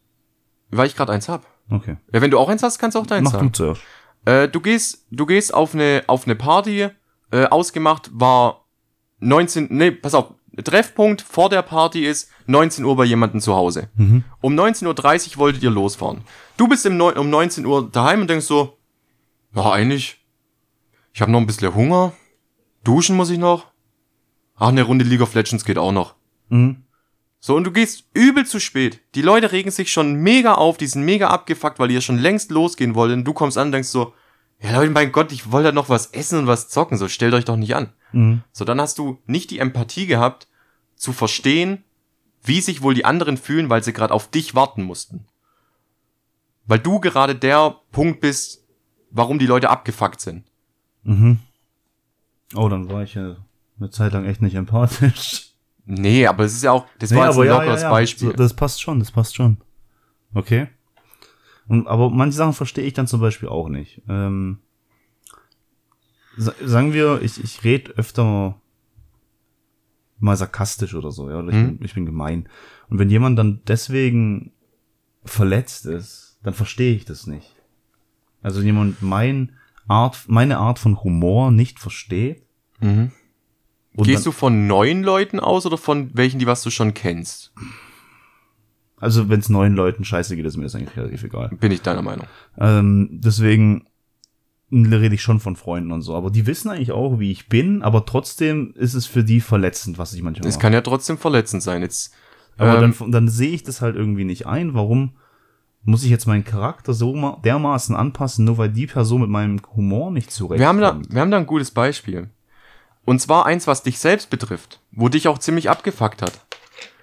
[0.69, 1.45] weil ich gerade eins hab.
[1.71, 1.97] Okay.
[2.13, 3.53] Ja, wenn du auch eins hast, kannst du auch deins Mach du haben.
[3.53, 3.81] zuerst.
[4.25, 6.89] Äh, du gehst, du gehst auf eine, auf eine Party,
[7.31, 8.65] äh, ausgemacht war
[9.19, 13.89] 19, nee, pass auf, Treffpunkt vor der Party ist 19 Uhr bei jemandem zu Hause.
[14.41, 16.21] Um 19.30 Uhr wolltet ihr losfahren.
[16.57, 18.77] Du bist im Neu- um 19 Uhr daheim und denkst so,
[19.55, 20.17] ja, eigentlich,
[21.13, 22.11] ich habe noch ein bisschen Hunger,
[22.83, 23.67] duschen muss ich noch.
[24.57, 26.15] Ach, eine Runde League of Legends geht auch noch.
[26.49, 26.83] Mhm.
[27.43, 29.01] So, und du gehst übel zu spät.
[29.15, 32.51] Die Leute regen sich schon mega auf, die sind mega abgefuckt, weil ihr schon längst
[32.51, 33.11] losgehen wollt.
[33.11, 34.13] Und du kommst an und denkst so,
[34.61, 37.33] ja Leute, mein Gott, ich wollte ja noch was essen und was zocken, so stellt
[37.33, 37.91] euch doch nicht an.
[38.11, 38.43] Mhm.
[38.51, 40.47] So, dann hast du nicht die Empathie gehabt,
[40.95, 41.83] zu verstehen,
[42.43, 45.25] wie sich wohl die anderen fühlen, weil sie gerade auf dich warten mussten.
[46.67, 48.63] Weil du gerade der Punkt bist,
[49.09, 50.45] warum die Leute abgefuckt sind.
[51.01, 51.39] Mhm.
[52.53, 53.37] Oh, dann war ich ja
[53.79, 55.50] eine Zeit lang echt nicht empathisch.
[55.85, 57.91] Nee, aber es ist ja auch, das Nee, war jetzt ein ja, lockeres ja, ja.
[57.91, 58.27] Beispiel.
[58.29, 59.57] So, das passt schon, das passt schon.
[60.33, 60.67] Okay.
[61.67, 64.01] Und, aber manche Sachen verstehe ich dann zum Beispiel auch nicht.
[64.07, 64.59] Ähm,
[66.37, 68.55] sa sagen wir, ich, ich rede öfter
[70.19, 71.77] mal sarkastisch oder so, ja, oder ich, Mhm.
[71.77, 72.47] bin, ich bin gemein.
[72.89, 74.51] Und wenn jemand dann deswegen
[75.23, 77.55] verletzt ist, dann verstehe ich das nicht.
[78.41, 79.53] Also wenn jemand mein
[79.87, 82.43] Art, meine Art von Humor nicht versteht.
[82.79, 83.11] Mhm.
[83.95, 87.51] Und Gehst du von neuen Leuten aus oder von welchen, die was du schon kennst?
[88.97, 91.49] Also wenn es neuen Leuten scheiße geht, ist mir das eigentlich relativ egal.
[91.59, 92.25] Bin ich deiner Meinung.
[92.57, 93.87] Ähm, deswegen
[94.71, 96.15] rede ich schon von Freunden und so.
[96.15, 99.97] Aber die wissen eigentlich auch, wie ich bin, aber trotzdem ist es für die verletzend,
[99.97, 100.61] was ich manchmal Es mache.
[100.61, 101.81] kann ja trotzdem verletzend sein.
[101.81, 102.13] Jetzt,
[102.57, 104.73] Aber ähm, dann, dann sehe ich das halt irgendwie nicht ein.
[104.73, 105.13] Warum
[105.83, 109.59] muss ich jetzt meinen Charakter so ma- dermaßen anpassen, nur weil die Person mit meinem
[109.75, 110.59] Humor nicht zurechtkommt?
[110.79, 112.29] wir haben da, wir haben da ein gutes Beispiel.
[113.05, 116.45] Und zwar eins, was dich selbst betrifft, wo dich auch ziemlich abgefuckt hat.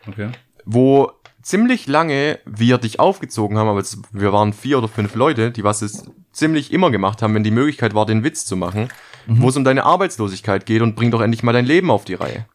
[0.07, 0.31] Okay.
[0.65, 5.51] Wo ziemlich lange wir dich aufgezogen haben, aber es, wir waren vier oder fünf Leute,
[5.51, 8.89] die was es ziemlich immer gemacht haben, wenn die Möglichkeit war, den Witz zu machen,
[9.27, 12.15] wo es um deine Arbeitslosigkeit geht und bring doch endlich mal dein Leben auf die
[12.15, 12.47] Reihe.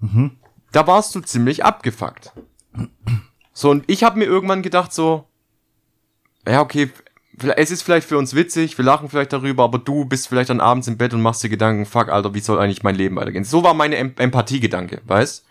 [0.00, 0.38] Mhm.
[0.72, 2.32] Da warst du ziemlich abgefuckt.
[3.52, 5.26] So, und ich habe mir irgendwann gedacht so,
[6.46, 6.90] ja, okay,
[7.42, 10.60] es ist vielleicht für uns witzig, wir lachen vielleicht darüber, aber du bist vielleicht dann
[10.60, 13.44] abends im Bett und machst dir Gedanken, fuck, Alter, wie soll eigentlich mein Leben weitergehen?
[13.44, 15.44] So war meine em Empathiegedanke, weißt?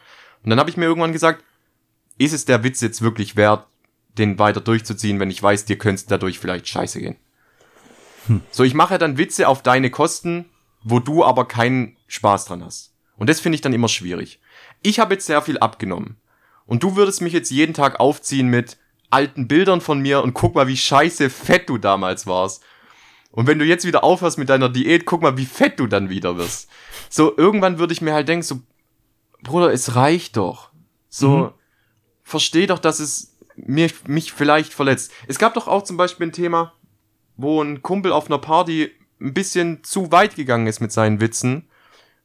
[0.44, 1.44] Und dann habe ich mir irgendwann gesagt,
[2.18, 3.66] ist es der Witz jetzt wirklich wert,
[4.18, 7.16] den weiter durchzuziehen, wenn ich weiß, dir könnte dadurch vielleicht scheiße gehen?
[8.52, 10.46] So, ich mache dann Witze auf deine Kosten,
[10.84, 12.94] wo du aber keinen Spaß dran hast.
[13.18, 14.40] Und das finde ich dann immer schwierig.
[14.82, 16.18] Ich habe jetzt sehr viel abgenommen.
[16.66, 18.78] Und du würdest mich jetzt jeden Tag aufziehen mit
[19.10, 22.64] alten Bildern von mir und guck mal, wie scheiße fett du damals warst.
[23.32, 26.10] Und wenn du jetzt wieder aufhörst mit deiner Diät, guck mal, wie fett du dann
[26.10, 26.68] wieder wirst.
[27.10, 28.60] So, irgendwann würde ich mir halt denken, so,
[29.43, 30.72] Bruder, es reicht doch.
[31.10, 31.49] So, Mhm.
[32.24, 35.12] versteh doch, dass es mir, mich vielleicht verletzt.
[35.28, 36.74] Es gab doch auch zum Beispiel ein Thema,
[37.38, 38.91] wo ein Kumpel auf einer Party
[39.22, 41.68] ein bisschen zu weit gegangen ist mit seinen Witzen,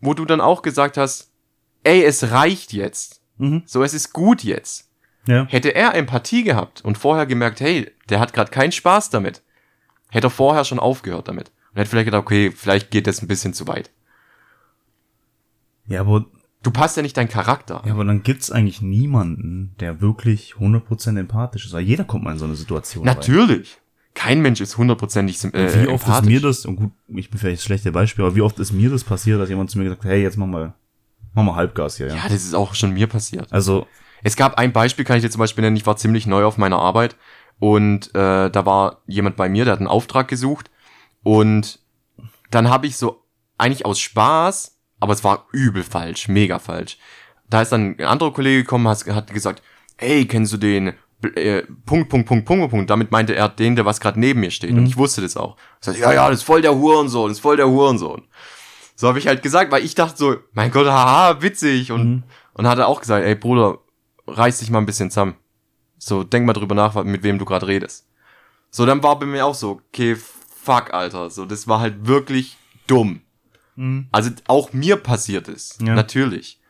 [0.01, 1.31] wo du dann auch gesagt hast,
[1.83, 3.21] ey, es reicht jetzt.
[3.39, 3.63] Mhm.
[3.67, 4.91] So, es ist gut jetzt.
[5.27, 5.47] Ja.
[5.49, 9.43] Hätte er Empathie gehabt und vorher gemerkt, hey, der hat gerade keinen Spaß damit,
[10.11, 11.51] hätte er vorher schon aufgehört damit.
[11.73, 13.91] Und hätte vielleicht gedacht, okay, vielleicht geht das ein bisschen zu weit.
[15.87, 16.27] Ja, aber,
[16.65, 21.19] Du passt ja nicht deinen Charakter ja, aber dann gibt's eigentlich niemanden, der wirklich 100%
[21.19, 21.75] empathisch ist.
[21.75, 23.07] Weil jeder kommt mal in so eine Situation.
[23.07, 23.15] rein.
[23.15, 23.79] Natürlich.
[24.15, 27.59] Kein Mensch ist hundertprozentig äh, Wie oft ist mir das, und gut, ich bin vielleicht
[27.59, 30.05] das schlechte Beispiel, aber wie oft ist mir das passiert, dass jemand zu mir gesagt
[30.05, 30.73] hat, hey, jetzt mach mal,
[31.35, 32.15] mach mal Halbgas hier, ja.
[32.15, 33.53] Ja, das ist auch schon mir passiert.
[33.53, 33.87] Also,
[34.25, 36.59] Es gab ein Beispiel, kann ich dir zum Beispiel nennen, ich war ziemlich neu auf
[36.59, 37.15] meiner Arbeit
[37.61, 40.71] und äh, da war jemand bei mir, der hat einen Auftrag gesucht
[41.23, 41.79] und
[42.51, 43.23] dann habe ich so
[43.59, 46.99] eigentlich aus Spaß, aber es war übel falsch, mega falsch.
[47.51, 49.63] Da ist dann ein anderer Kollege gekommen, hat, hat gesagt,
[49.99, 50.95] ey, kennst du den
[51.35, 52.91] äh, Punkt, Punkt, Punkt, Punkt, Punkt.
[52.91, 54.71] Damit meinte er den, der was gerade neben mir steht.
[54.71, 55.57] Und ich wusste das auch.
[55.81, 58.23] Ich sagte, ja, ja, das ist voll der Hurensohn, das ist voll der Hurensohn.
[58.97, 61.93] So habe ich halt gesagt, weil ich dachte so, mein Gott, haha, witzig.
[61.93, 63.79] Und, und hat er auch gesagt, ey Bruder,
[64.27, 65.35] reiß dich mal ein bisschen zusammen.
[65.99, 68.07] So, denk mal drüber nach, mit wem du gerade redest.
[68.71, 71.31] So, dann war bei mir auch so, okay, fuck, Alter.
[71.31, 72.57] So, das war halt wirklich
[72.87, 73.21] dumm.
[74.13, 75.79] Also auch mir passiert es.
[75.83, 75.95] Ja.
[75.95, 76.61] Natürlich.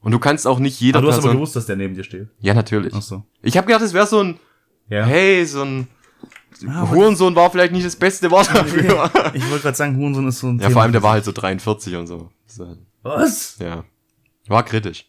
[0.00, 2.04] Und du kannst auch nicht jeder aber du hast aber gewusst, dass der neben dir
[2.04, 2.28] steht.
[2.38, 2.92] Ja, natürlich.
[2.94, 3.24] Ach so.
[3.42, 4.38] Ich habe gedacht, es wäre so ein,
[4.88, 5.04] Ja.
[5.04, 5.88] hey, so ein
[6.68, 9.10] Ah, Hurensohn war vielleicht nicht das beste Wort dafür.
[9.34, 11.32] Ich wollte gerade sagen, Hurensohn ist so ein ja, vor allem der war halt so
[11.32, 12.30] 43 und so.
[12.46, 13.56] so Was?
[13.58, 13.84] ja.
[14.46, 15.06] War kritisch.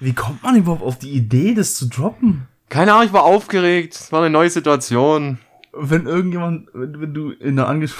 [0.00, 2.46] Wie kommt man überhaupt auf die Idee, das zu droppen?
[2.68, 3.94] Keine Ahnung, ich war aufgeregt.
[3.94, 5.38] Es war eine neue Situation.
[5.72, 7.94] Wenn irgendjemand, wenn, wenn du in einer Anges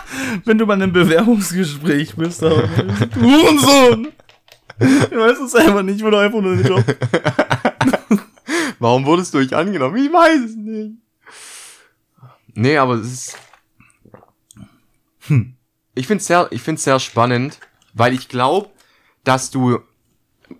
[0.44, 4.08] wenn du bei einem Bewerbungsgespräch bist, du Hurensohn!
[4.78, 6.84] Ich weiß es einfach nicht, ich will einfach nur den Job.
[8.78, 9.96] Warum wurdest du nicht angenommen?
[9.96, 10.96] Ich weiß es nicht.
[12.54, 13.38] Nee, aber es ist.
[15.26, 15.54] Hm.
[15.94, 17.60] Ich finde es sehr, ich find's sehr spannend,
[17.94, 18.70] weil ich glaube,
[19.24, 19.80] dass du.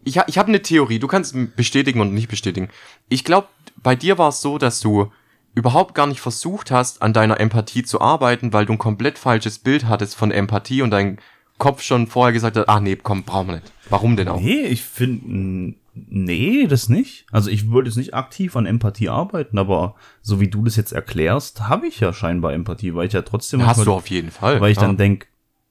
[0.05, 2.69] Ich, ich habe eine Theorie, du kannst bestätigen und nicht bestätigen.
[3.09, 3.49] Ich glaube,
[3.83, 5.11] bei dir war es so, dass du
[5.55, 9.59] überhaupt gar nicht versucht hast, an deiner Empathie zu arbeiten, weil du ein komplett falsches
[9.59, 11.19] Bild hattest von Empathie und dein
[11.59, 13.73] Kopf schon vorher gesagt hat, ach nee, komm, brauchen wir nicht.
[13.91, 14.41] Warum denn auch?
[14.41, 17.27] Nee, ich finde, nee, das nicht.
[17.31, 20.93] Also ich würde jetzt nicht aktiv an Empathie arbeiten, aber so wie du das jetzt
[20.93, 24.31] erklärst, habe ich ja scheinbar Empathie, weil ich ja trotzdem Hast manchmal- du auf jeden
[24.31, 24.61] Fall.
[24.61, 24.83] weil ich ja.
[24.87, 25.27] dann denk,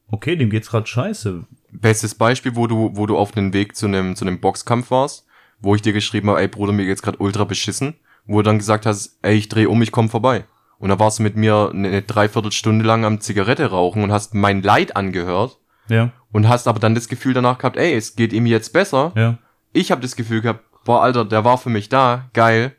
[0.09, 1.43] okay, dem geht's gerade scheiße.
[1.71, 5.25] Bestes Beispiel, wo du, wo du auf dem Weg zu einem, zu einem Boxkampf warst,
[5.59, 7.95] wo ich dir geschrieben habe, ey Bruder, mir geht's gerade ultra beschissen,
[8.25, 10.45] wo du dann gesagt hast, ey, ich dreh um, ich komm vorbei.
[10.79, 14.63] Und da warst du mit mir eine Dreiviertelstunde lang am Zigarette rauchen und hast mein
[14.63, 18.45] Leid angehört Ja, und hast aber dann das Gefühl danach gehabt, ey, es geht ihm
[18.45, 19.11] jetzt besser.
[19.15, 19.37] ja.
[19.73, 22.75] Ich habe das Gefühl gehabt, boah, Alter, der war für mich da, geil.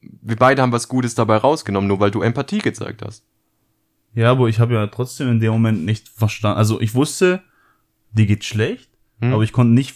[0.00, 3.26] Wir beide haben was Gutes dabei rausgenommen, nur weil du Empathie gezeigt hast.
[4.14, 6.56] Ja, aber ich habe ja trotzdem in dem Moment nicht verstanden.
[6.56, 7.42] Also ich wusste,
[8.16, 8.88] dir geht schlecht,
[9.20, 9.32] Hm.
[9.32, 9.94] aber ich konnte nicht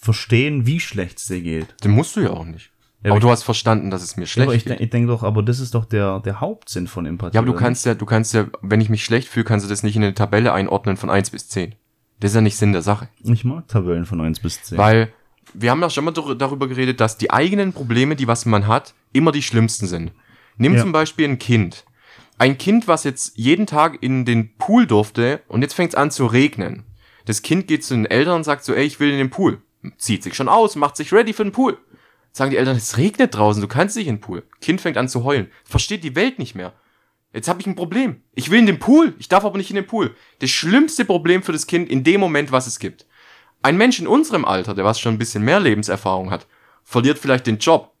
[0.00, 1.74] verstehen, wie schlecht es dir geht.
[1.84, 2.70] Den musst du ja auch nicht.
[3.02, 4.70] Ja, aber aber du hast verstanden, dass es mir schlecht aber ich, geht.
[4.70, 7.34] denk- ich denke doch, aber das ist doch der, der Hauptsinn von Empathie.
[7.34, 9.70] Ja, aber du kannst ja, du kannst ja, wenn ich mich schlecht fühle, kannst du
[9.70, 11.74] das nicht in eine Tabelle einordnen von 1 bis 10.
[12.20, 13.08] Das ist ja nicht Sinn der Sache.
[13.22, 13.40] nicht?
[13.40, 14.78] Ich mag Tabellen von 1 bis 10.
[14.78, 15.12] Weil
[15.54, 18.66] wir haben ja schon mal dar- darüber geredet, dass die eigenen Probleme, die was man
[18.66, 20.12] hat, immer die schlimmsten sind.
[20.56, 20.80] Nimm Ja.
[20.80, 21.84] zum Beispiel ein Kind.
[22.38, 26.10] Ein Kind, was jetzt jeden Tag in den Pool durfte und jetzt fängt es an
[26.10, 26.84] zu regnen.
[27.26, 29.60] Das Kind geht zu den Eltern und sagt so, ey, ich will in den Pool.
[29.98, 31.76] Zieht sich schon aus, macht sich ready für den Pool.
[32.32, 34.42] Sagen die Eltern, es regnet draußen, du kannst nicht in den Pool.
[34.60, 35.50] Kind fängt an zu heulen.
[35.64, 36.72] Versteht die Welt nicht mehr.
[37.32, 38.22] Jetzt habe ich ein Problem.
[38.34, 40.14] Ich will in den Pool, ich darf aber nicht in den Pool.
[40.38, 43.06] Das schlimmste Problem für das Kind in dem Moment, was es gibt.
[43.62, 46.46] Ein Mensch in unserem Alter, der was schon ein bisschen mehr Lebenserfahrung hat,
[46.84, 47.92] verliert vielleicht den Job.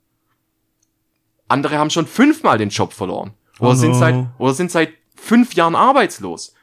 [1.48, 3.34] Andere haben schon fünfmal den Job verloren.
[3.58, 3.98] Oder, Oh sind, no.
[3.98, 6.54] seit, oder sind seit fünf Jahren arbeitslos.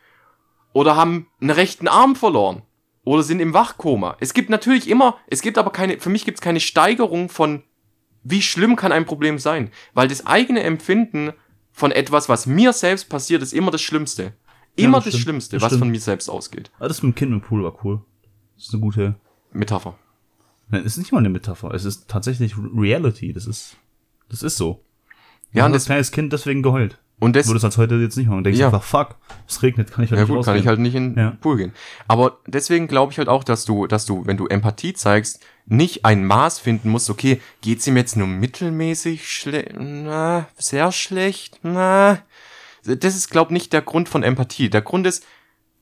[0.74, 2.64] Oder haben einen rechten Arm verloren.
[3.06, 4.16] Oder sind im Wachkoma.
[4.20, 7.64] Es gibt natürlich immer, es gibt aber keine, für mich gibt es keine Steigerung von,
[8.24, 9.72] wie schlimm kann ein Problem sein.
[9.94, 11.34] Weil das eigene Empfinden
[11.72, 14.34] von etwas, was mir selbst passiert, ist immer das Schlimmste.
[14.76, 15.24] Immer das das, stimmt.
[15.24, 15.80] Schlimmste, Das was stimmt.
[15.82, 16.72] von mir selbst ausgeht.
[16.80, 18.02] Ah, das mit dem Kind im Pool war cool.
[18.56, 19.16] Das ist eine gute.
[19.52, 20.00] Metapher.
[20.70, 21.74] Nein, es ist nicht mal eine Metapher.
[21.74, 23.34] Es ist tatsächlich Reality.
[23.34, 23.76] Das ist,
[24.30, 24.84] das ist so.
[25.52, 27.00] Ja, Ja, und das das, kleines Kind deswegen geheult.
[27.20, 28.44] Und das, Würde es als heute jetzt nicht machen.
[28.44, 28.66] Denkst Ja.
[28.68, 29.16] einfach, fuck,
[29.48, 31.32] es regnet, kann ich halt ja nicht gut, kann ich halt nicht in den Ja.
[31.40, 31.72] Pool gehen.
[32.08, 36.04] Aber deswegen glaube ich halt auch, dass du, dass du, wenn du Empathie zeigst, nicht
[36.04, 42.20] ein Maß finden musst, okay, geht's ihm jetzt nur mittelmäßig schlecht, na, sehr schlecht, na.
[42.86, 44.70] Das ist, glaub nicht der Grund von Empathie.
[44.70, 45.24] Der Grund ist,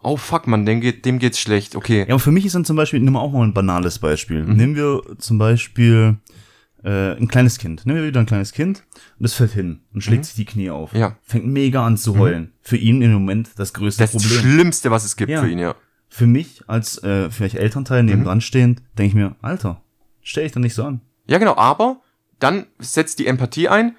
[0.04, 2.02] oh fuck, man, dem, geht, dem geht's schlecht, okay.
[2.02, 4.44] Ja, aber für mich ist dann zum Beispiel, nehmen wir auch mal ein banales Beispiel.
[4.44, 4.54] Mhm.
[4.56, 6.18] Nehmen wir zum Beispiel
[6.84, 7.86] äh, ein kleines Kind.
[7.86, 8.84] Nehmen wir wieder ein kleines Kind
[9.18, 10.94] und das fällt hin und schlägt sich die Knie auf.
[10.94, 11.00] Mhm.
[11.00, 11.10] Ja.
[11.10, 11.16] Mhm.
[11.22, 12.54] Fängt mega an zu heulen.
[12.62, 14.52] Für ihn im Moment das größte Das ist das Problem.
[14.54, 15.42] Schlimmste, was es gibt Ja.
[15.42, 15.76] für ihn, ja.
[16.10, 18.42] Für mich als äh, vielleicht Elternteil nebendran Mhm.
[18.42, 19.82] stehend, denke ich mir, Alter,
[20.22, 21.02] stell dich doch nicht so an.
[21.28, 22.02] Ja, genau, aber
[22.40, 23.96] dann setzt die Empathie ein.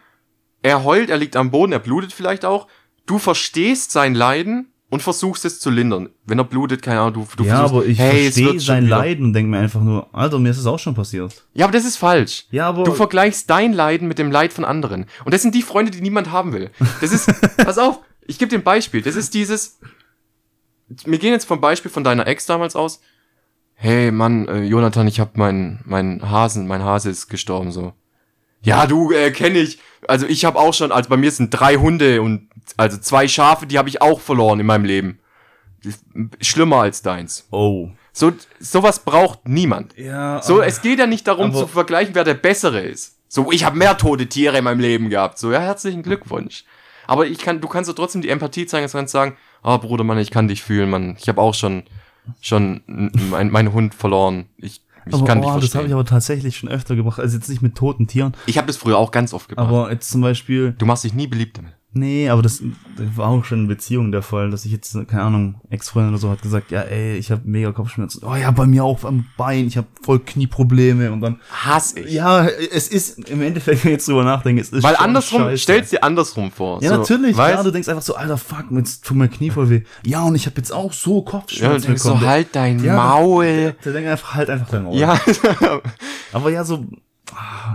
[0.62, 2.68] Er heult, er liegt am Boden, er blutet vielleicht auch.
[3.06, 6.10] Du verstehst sein Leiden und versuchst es zu lindern.
[6.26, 8.86] Wenn er blutet, keine Ahnung, du, du ja, versuchst, aber ich hey, verstehe sein.
[8.86, 11.46] Leiden und denke mir einfach nur, Alter, mir ist es auch schon passiert.
[11.54, 12.44] Ja, aber das ist falsch.
[12.50, 15.06] Ja, aber Du vergleichst dein Leiden mit dem Leid von anderen.
[15.24, 16.70] Und das sind die Freunde, die niemand haben will.
[17.00, 17.26] Das ist,
[17.56, 19.00] pass auf, ich gebe dir ein Beispiel.
[19.00, 19.78] Das ist dieses,
[21.06, 23.00] wir gehen jetzt vom Beispiel von deiner Ex damals aus.
[23.72, 27.94] Hey, Mann, äh, Jonathan, ich hab mein, mein Hasen, mein Hase ist gestorben, so.
[28.60, 29.78] Ja, du, äh, kenn ich.
[30.06, 33.66] Also ich habe auch schon, also bei mir sind drei Hunde und also zwei Schafe,
[33.66, 35.18] die habe ich auch verloren in meinem Leben.
[36.40, 37.46] Schlimmer als deins.
[37.50, 37.90] oh.
[38.14, 39.96] So, sowas braucht niemand.
[39.96, 43.16] Ja, So, es geht ja nicht darum zu vergleichen, wer der Bessere ist.
[43.26, 45.38] So, ich habe mehr tote Tiere in meinem Leben gehabt.
[45.38, 46.64] So, ja, herzlichen Glückwunsch.
[47.06, 50.04] Aber ich kann, du kannst doch trotzdem die Empathie zeigen, du kannst sagen, ah, Bruder,
[50.04, 51.16] Mann, ich kann dich fühlen, Mann.
[51.18, 51.84] Ich habe auch schon,
[52.42, 54.44] schon mein, meinen Hund verloren.
[54.58, 55.92] Ich, ich aber, kann dich oh, das habe ich verstehen.
[55.94, 57.18] aber tatsächlich schon öfter gebracht.
[57.18, 59.68] Also jetzt nicht mit toten Tieren, Ich habe das früher auch ganz oft gebracht.
[59.68, 61.72] aber jetzt zum Beispiel, du machst dich nie beliebt damit.
[61.94, 62.62] Nee, aber das,
[62.96, 66.20] das war auch schon in Beziehungen der Fall, dass ich jetzt, keine Ahnung, Ex-Freundin oder
[66.20, 68.22] so hat gesagt, ja, ey, ich habe mega Kopfschmerzen.
[68.26, 72.10] Oh ja, bei mir auch am Bein, ich habe voll Knieprobleme und dann, Hass ich.
[72.12, 75.58] ja, es ist, im Endeffekt, wenn ich jetzt drüber nachdenke, es ist Weil andersrum, scheiße.
[75.62, 76.82] stellst dir andersrum vor.
[76.82, 77.36] Ja, so, natürlich.
[77.36, 77.56] Weißt?
[77.56, 79.82] Ja, du denkst einfach so, Alter, fuck, jetzt tut mein Knie voll weh.
[80.04, 82.26] Ja, und ich habe jetzt auch so ja, Kopfschmerzen du denkst so, bekommen.
[82.28, 83.74] halt dein Ja, Maul.
[83.84, 84.96] Der denkt einfach, halt einfach dein Maul.
[84.96, 85.18] Ja,
[86.32, 86.84] Aber ja, so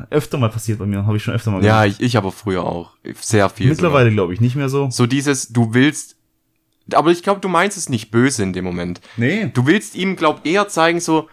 [0.09, 1.99] öfter mal passiert bei mir, habe ich schon öfter mal ja, gemacht.
[1.99, 2.91] ich, ich aber früher auch.
[3.19, 3.69] Sehr viel.
[3.69, 4.89] Mittlerweile glaube ich nicht mehr so.
[4.89, 6.17] So dieses, du willst,
[6.93, 9.01] aber ich glaube, du meinst es nicht böse in dem Moment.
[9.17, 9.51] Nee.
[9.53, 11.29] Du willst ihm, glaub, eher zeigen so,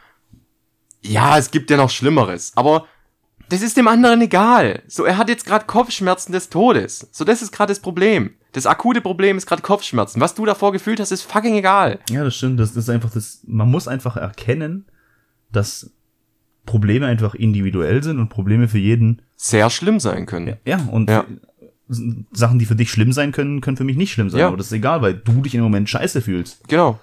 [1.03, 2.87] ja, es gibt ja noch Schlimmeres, aber
[3.49, 4.83] das ist dem anderen egal.
[4.89, 7.09] So, er hat jetzt gerade Kopfschmerzen des Todes.
[7.12, 8.31] So, das ist gerade das Problem.
[8.53, 10.20] Das akute Problem ist gerade Kopfschmerzen.
[10.20, 11.99] Was du davor gefühlt hast, ist fucking egal.
[12.09, 12.59] Ja, das stimmt.
[12.59, 14.87] Das ist einfach das, man muss einfach erkennen,
[15.53, 15.91] dass
[16.67, 20.57] Probleme einfach individuell sind und Probleme für jeden, Sehr schlimm sein können.
[20.65, 21.25] ja, und Ja.
[22.33, 24.41] Sachen, die für dich schlimm sein können, können für mich nicht schlimm sein.
[24.41, 24.49] Ja.
[24.49, 26.67] Aber das ist egal, weil du dich im Moment scheiße fühlst.
[26.69, 26.99] Genau.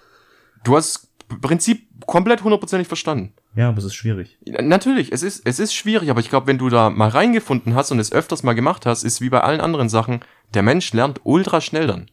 [0.63, 3.31] Du hast das Prinzip komplett hundertprozentig verstanden.
[3.55, 4.37] Ja, aber es ist schwierig.
[4.43, 7.75] Ja, Natürlich, es ist, es ist schwierig, aber ich glaube, wenn du da mal reingefunden
[7.75, 10.21] hast und es öfters mal gemacht hast, ist wie bei allen anderen Sachen,
[10.55, 12.09] der Mensch lernt ultra schnell dann.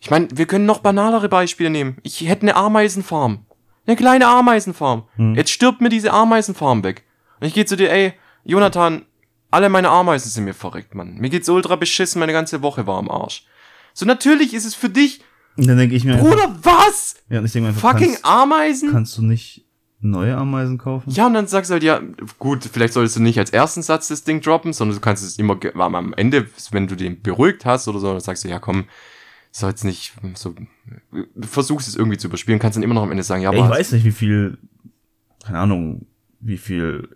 [0.00, 1.96] Ich meine, wir können noch banalere Beispiele nehmen.
[2.02, 3.44] Ich hätte eine Ameisenfarm.
[3.86, 5.04] Eine kleine Ameisenfarm.
[5.34, 7.04] Jetzt stirbt mir diese Ameisenfarm weg.
[7.40, 8.12] Und ich gehe zu dir, ey,
[8.44, 9.02] Jonathan,
[9.50, 11.16] alle meine Ameisen sind mir verreckt, Mann.
[11.18, 13.44] Mir geht's ultra beschissen, meine ganze Woche war am Arsch.
[13.92, 15.20] So, natürlich ist es für dich,
[15.56, 17.16] Und dann denke ich mir einfach, Bruder, was?
[17.28, 18.90] ja, und ich denke mir einfach, Fucking kannst, Ameisen?
[18.92, 19.66] kannst du nicht
[20.00, 21.10] neue Ameisen kaufen?
[21.10, 22.00] Ja, und dann sagst du halt, ja,
[22.38, 25.38] gut, vielleicht solltest du nicht als ersten Satz das Ding droppen, sondern du kannst es
[25.38, 28.84] immer am Ende, wenn du den beruhigt hast oder so, dann sagst du, ja, komm,
[29.52, 30.54] soll jetzt nicht so,
[31.40, 33.72] versuchst es irgendwie zu überspielen, kannst dann immer noch am Ende sagen, ja, Ja, aber
[33.72, 34.58] ich weiß nicht, wie viel,
[35.44, 36.06] keine Ahnung,
[36.40, 37.08] wie viel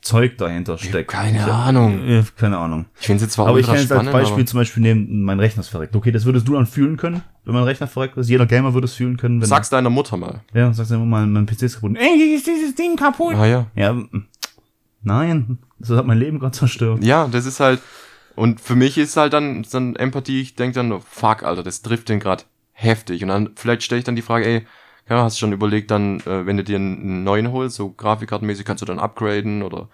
[0.00, 1.10] Zeug dahinter steckt.
[1.10, 2.02] keine ich, Ahnung.
[2.08, 2.86] Äh, keine Ahnung.
[2.98, 5.38] ich finde es jetzt zwar Aber ich kann jetzt als Beispiel zum Beispiel nehmen, mein
[5.38, 5.94] Rechner ist verreckt.
[5.94, 8.28] Okay, das würdest du dann fühlen können, wenn mein Rechner verreckt ist.
[8.28, 9.48] Jeder Gamer würde es fühlen können, wenn.
[9.48, 10.40] sag's deiner Mutter mal.
[10.54, 11.96] ja, sagst du immer mal, mein PC ist kaputt.
[11.96, 13.36] Ey, ist dieses Ding kaputt?
[13.36, 13.66] Ah ja.
[13.76, 14.26] Ja, mm,
[15.02, 17.04] nein, das hat mein Leben gerade zerstört.
[17.04, 17.80] Ja, das ist halt,
[18.36, 22.08] und für mich ist halt dann, dann Empathie, ich denk dann, fuck, Alter, das trifft
[22.08, 23.22] den grad heftig.
[23.22, 24.66] Und dann, vielleicht stelle ich dann die Frage, ey,
[25.08, 28.64] ja, hast du schon überlegt, dann, äh, wenn du dir einen neuen holst, so grafikkartenmäßig,
[28.64, 29.88] kannst du dann upgraden oder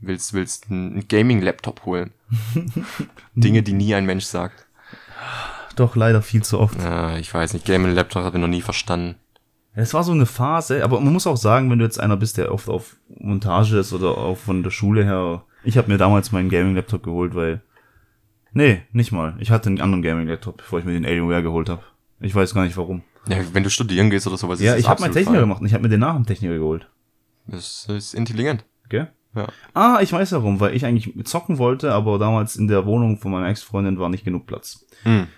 [0.00, 2.12] willst, willst einen Gaming-Laptop holen?
[3.34, 4.66] Dinge, die nie ein Mensch sagt.
[5.76, 6.78] Doch, leider viel zu oft.
[6.78, 9.16] Ja, ich weiß nicht, Gaming-Laptop habe ich noch nie verstanden.
[9.72, 12.36] Es war so eine Phase, aber man muss auch sagen, wenn du jetzt einer bist,
[12.36, 15.44] der oft auf Montage ist oder auch von der Schule her.
[15.62, 17.62] Ich habe mir damals meinen Gaming-Laptop geholt, weil.
[18.52, 19.36] Nee, nicht mal.
[19.38, 21.82] Ich hatte einen anderen Gaming-Laptop, bevor ich mir den Alienware geholt habe.
[22.20, 23.02] Ich weiß gar nicht warum.
[23.28, 25.40] Ja, wenn du studieren gehst oder sowas, ja, ist ich das habe meinen Techniker fein.
[25.42, 26.90] gemacht und ich habe mir den nach dem Techniker geholt.
[27.46, 28.64] Das ist intelligent.
[28.88, 29.10] Gell?
[29.34, 29.46] Ja.
[29.74, 33.30] Ah, ich weiß warum, weil ich eigentlich zocken wollte, aber damals in der Wohnung von
[33.30, 34.84] meiner Ex-Freundin war nicht genug Platz.
[35.04, 35.28] Hm.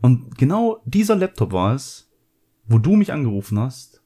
[0.00, 2.10] Und genau dieser Laptop war es,
[2.66, 4.02] wo du mich angerufen hast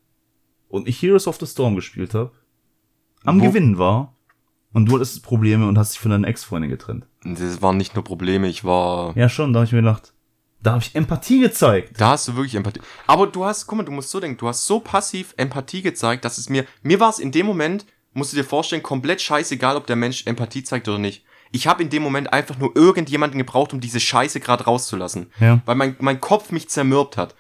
[0.68, 2.32] und ich Heroes of the Storm gespielt habe,
[3.24, 4.14] am Wo- Gewinnen war
[4.72, 7.06] und du hattest Probleme und hast dich von deiner Ex-Freundin getrennt.
[7.34, 10.12] Das waren nicht nur Probleme, ich war Ja, schon, da habe ich mir gedacht,
[10.62, 12.00] da habe ich Empathie gezeigt.
[12.00, 12.80] Da hast du wirklich Empathie.
[13.06, 16.24] Aber du hast, guck mal, du musst so denken, du hast so passiv Empathie gezeigt,
[16.24, 19.76] dass es mir, mir war es in dem Moment, musst du dir vorstellen, komplett scheißegal,
[19.76, 21.24] ob der Mensch Empathie zeigt oder nicht.
[21.52, 25.30] Ich habe in dem Moment einfach nur irgendjemanden gebraucht, um diese Scheiße gerade rauszulassen.
[25.38, 25.60] Ja.
[25.66, 27.34] Weil mein, mein Kopf mich zermürbt hat.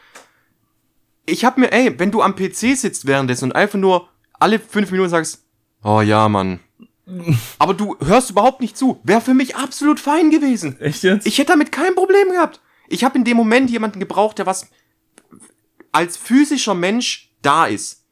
[1.24, 4.08] Ich hab mir, ey, wenn du am PC sitzt währenddessen und einfach nur
[4.38, 5.42] alle fünf Minuten sagst,
[5.82, 6.60] oh ja, Mann.
[7.58, 9.00] Aber du hörst überhaupt nicht zu.
[9.04, 10.80] Wäre für mich absolut fein gewesen.
[10.80, 11.26] Echt jetzt?
[11.26, 12.60] Ich hätte damit kein Problem gehabt.
[12.88, 14.68] Ich habe in dem Moment jemanden gebraucht, der was
[15.92, 18.02] als physischer Mensch da ist.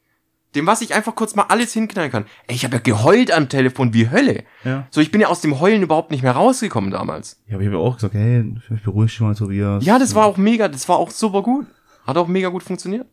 [0.55, 2.26] Dem, was ich einfach kurz mal alles hinknallen kann.
[2.47, 4.45] Ey, ich habe ja geheult am Telefon wie Hölle.
[4.62, 4.86] ja.
[4.90, 7.42] So, ich bin ja aus dem Heulen überhaupt nicht mehr rausgekommen damals.
[7.49, 9.84] Ja, aber ich habe auch gesagt, hey, beruhig dich mal, Tobias.
[9.84, 11.66] Ja, das war auch mega, das war auch super gut.
[12.07, 13.09] Hat auch mega gut funktioniert.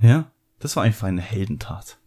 [0.00, 1.98] Ja, das war einfach eine Heldentat.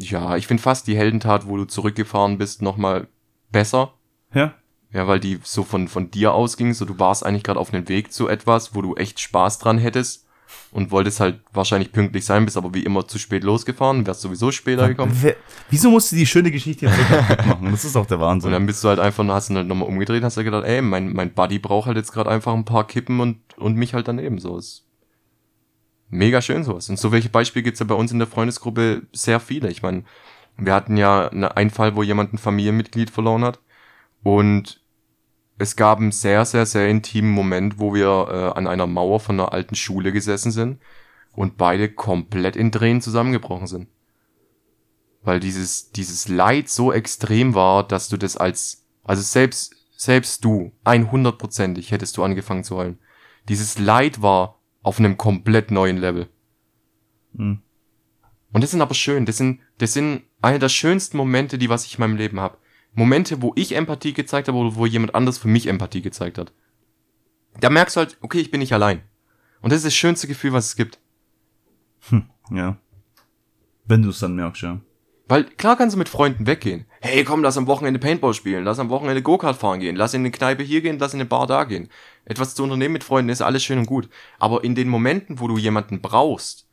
[0.00, 3.08] Ja, ich finde fast die Heldentat, wo du zurückgefahren bist, nochmal
[3.50, 3.94] besser.
[4.32, 4.54] Ja.
[4.92, 7.88] Ja, weil die so von, von dir ausging, so du warst eigentlich gerade auf dem
[7.88, 10.24] Weg zu etwas, wo du echt Spaß dran hättest
[10.70, 14.50] und wolltest halt wahrscheinlich pünktlich sein, bist aber wie immer zu spät losgefahren, wärst sowieso
[14.50, 15.12] später gekommen.
[15.68, 16.98] Wieso musst du die schöne Geschichte jetzt
[17.46, 17.70] machen?
[17.70, 18.52] Das ist auch der Und Wahnsinn.
[18.52, 21.12] dann bist du halt einfach, hast du halt nochmal umgedreht, hast du gedacht, ey, mein,
[21.12, 24.38] mein Buddy braucht halt jetzt gerade einfach ein paar Kippen und, und mich halt daneben,
[24.38, 24.86] so ist
[26.10, 26.88] mega schön sowas.
[26.88, 29.70] Und so welche Beispiele gibt's ja bei uns in der Freundesgruppe sehr viele.
[29.70, 30.04] Ich meine,
[30.56, 33.60] wir hatten ja eine- einen Fall, wo jemand ein Familienmitglied verloren hat
[34.22, 34.80] und
[35.58, 39.38] es gab einen sehr, sehr, sehr intimen Moment, wo wir äh, an einer Mauer von
[39.38, 40.80] einer alten Schule gesessen sind
[41.32, 43.88] und beide komplett in Tränen zusammengebrochen sind.
[45.22, 50.72] Weil dieses, dieses Leid so extrem war, dass du das als, also selbst, selbst du,
[50.84, 52.98] 100%ig hättest du angefangen zu heulen.
[53.48, 54.57] Dieses Leid war
[54.88, 56.28] auf einem komplett neuen Level.
[57.36, 57.60] Hm.
[58.52, 61.84] Und das sind aber schön, das sind, das sind eine der schönsten Momente, die was
[61.84, 62.56] ich in meinem Leben habe.
[62.94, 66.54] Momente, wo ich Empathie gezeigt habe oder wo jemand anders für mich Empathie gezeigt hat.
[67.60, 69.02] Da merkst du halt, okay, ich bin nicht allein.
[69.60, 70.98] Und das ist das schönste Gefühl, was es gibt.
[72.50, 72.78] Ja.
[73.84, 74.80] Wenn du es dann merkst, ja.
[75.26, 76.86] Weil klar kannst du mit Freunden weggehen.
[77.00, 80.22] Hey, komm, lass am Wochenende Paintball spielen, lass am Wochenende Go-Kart fahren gehen, lass in
[80.22, 81.88] eine Kneipe hier gehen, lass in eine Bar da gehen.
[82.24, 84.08] Etwas zu unternehmen mit Freunden ist alles schön und gut.
[84.38, 86.66] Aber in den Momenten, wo du jemanden brauchst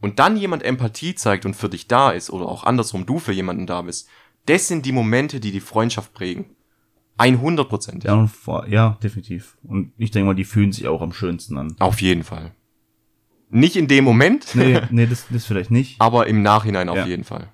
[0.00, 3.32] und dann jemand Empathie zeigt und für dich da ist oder auch andersrum du für
[3.32, 4.08] jemanden da bist,
[4.46, 6.46] das sind die Momente, die die Freundschaft prägen.
[7.18, 8.04] 100 Prozent.
[8.04, 9.56] Ja, vor, ja, definitiv.
[9.62, 11.76] Und ich denke mal, die fühlen sich auch am schönsten an.
[11.78, 12.50] Auf jeden Fall.
[13.50, 16.00] Nicht in dem Moment, Nee, nee, das, das vielleicht nicht.
[16.00, 17.06] aber im Nachhinein auf Ja.
[17.06, 17.48] jeden Fall.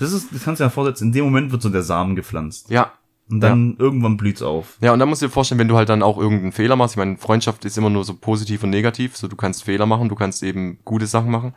[0.00, 2.70] Das ist, das kannst du ja vorsetzen, in dem Moment wird so der Samen gepflanzt.
[2.70, 2.92] Ja.
[3.30, 4.76] Und dann irgendwann blüht's auf.
[4.80, 6.94] Ja, und dann musst du dir vorstellen, wenn du halt dann auch irgendeinen Fehler machst.
[6.94, 9.16] Ich meine, Freundschaft ist immer nur so positiv und negativ.
[9.16, 11.54] So, du kannst Fehler machen, du kannst eben gute Sachen machen.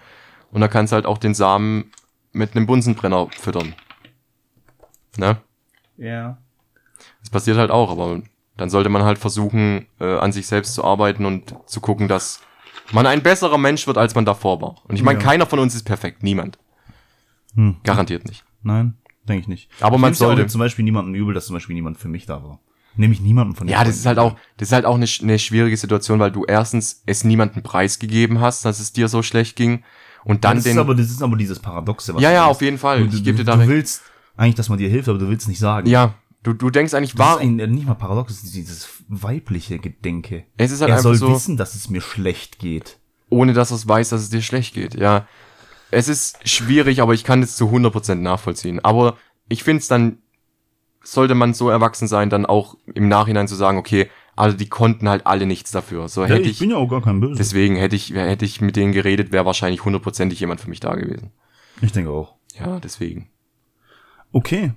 [0.51, 1.91] Und dann kannst du halt auch den Samen
[2.31, 3.73] mit einem Bunsenbrenner füttern.
[5.17, 5.37] Ne?
[5.97, 6.37] Ja.
[7.21, 8.21] Das passiert halt auch, aber
[8.57, 12.41] dann sollte man halt versuchen, äh, an sich selbst zu arbeiten und zu gucken, dass
[12.91, 14.75] man ein besserer Mensch wird, als man davor war.
[14.87, 15.25] Und ich meine, Ja.
[15.25, 16.21] keiner von uns ist perfekt.
[16.21, 16.59] Niemand.
[17.55, 17.77] Hm.
[17.83, 18.43] Garantiert nicht.
[18.63, 18.95] Nein,
[19.27, 19.69] denke ich nicht.
[19.81, 22.07] Aber Ich man ja sollte- jetzt zum Beispiel niemandem übel, dass zum Beispiel niemand für
[22.07, 22.59] mich da war.
[22.95, 24.35] Nämlich niemanden von den Ja, das ist halt Freunden.
[24.35, 28.39] auch, das ist halt auch eine, eine schwierige Situation, weil du erstens es niemanden preisgegeben
[28.39, 29.83] hast, dass es dir so schlecht ging.
[30.23, 30.73] Und dann das den.
[30.73, 32.13] ist aber, das ist aber dieses Paradoxe.
[32.13, 33.07] was ja, ja, auf jeden Fall.
[33.07, 34.03] Du, ich gebe dir da du willst
[34.37, 35.89] eigentlich, dass man dir hilft, aber du willst nicht sagen.
[35.89, 38.87] Ja, du, du denkst eigentlich, Das war, ist ein, nicht mal paradox, das ist dieses
[39.07, 40.45] weibliche Gedenke.
[40.57, 42.99] es ist halt er einfach soll so, wissen, dass es mir schlecht geht.
[43.29, 44.93] ohne dass es weiß, dass es dir schlecht geht.
[44.95, 45.27] Ja,
[45.93, 48.83] es ist schwierig, aber ich kann es zu 100% nachvollziehen.
[48.83, 49.17] Aber
[49.47, 50.17] ich finde es dann,
[51.03, 55.09] sollte man so erwachsen sein, dann auch im Nachhinein zu sagen, okay, also die konnten
[55.09, 56.07] halt alle nichts dafür.
[56.07, 57.35] So Ja, hätte ich, ich, bin ja auch gar kein Böse.
[57.37, 60.95] deswegen hätte ich, hätte ich mit denen geredet, wäre wahrscheinlich hundertprozentig jemand für mich da
[60.95, 61.31] gewesen.
[61.81, 62.35] ich denke auch.
[62.57, 63.29] Ja, deswegen.
[64.31, 64.73] Okay.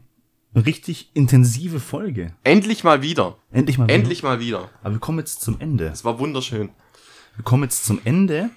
[0.54, 2.34] Richtig intensive Folge.
[2.42, 3.38] Endlich mal wieder.
[3.50, 3.84] Endlich mal.
[3.84, 3.94] wieder.
[3.94, 4.70] Endlich mal wieder.
[4.82, 5.86] Aber wir kommen jetzt zum Ende.
[5.86, 6.70] Es war wunderschön.
[7.36, 8.50] Wir kommen jetzt zum Ende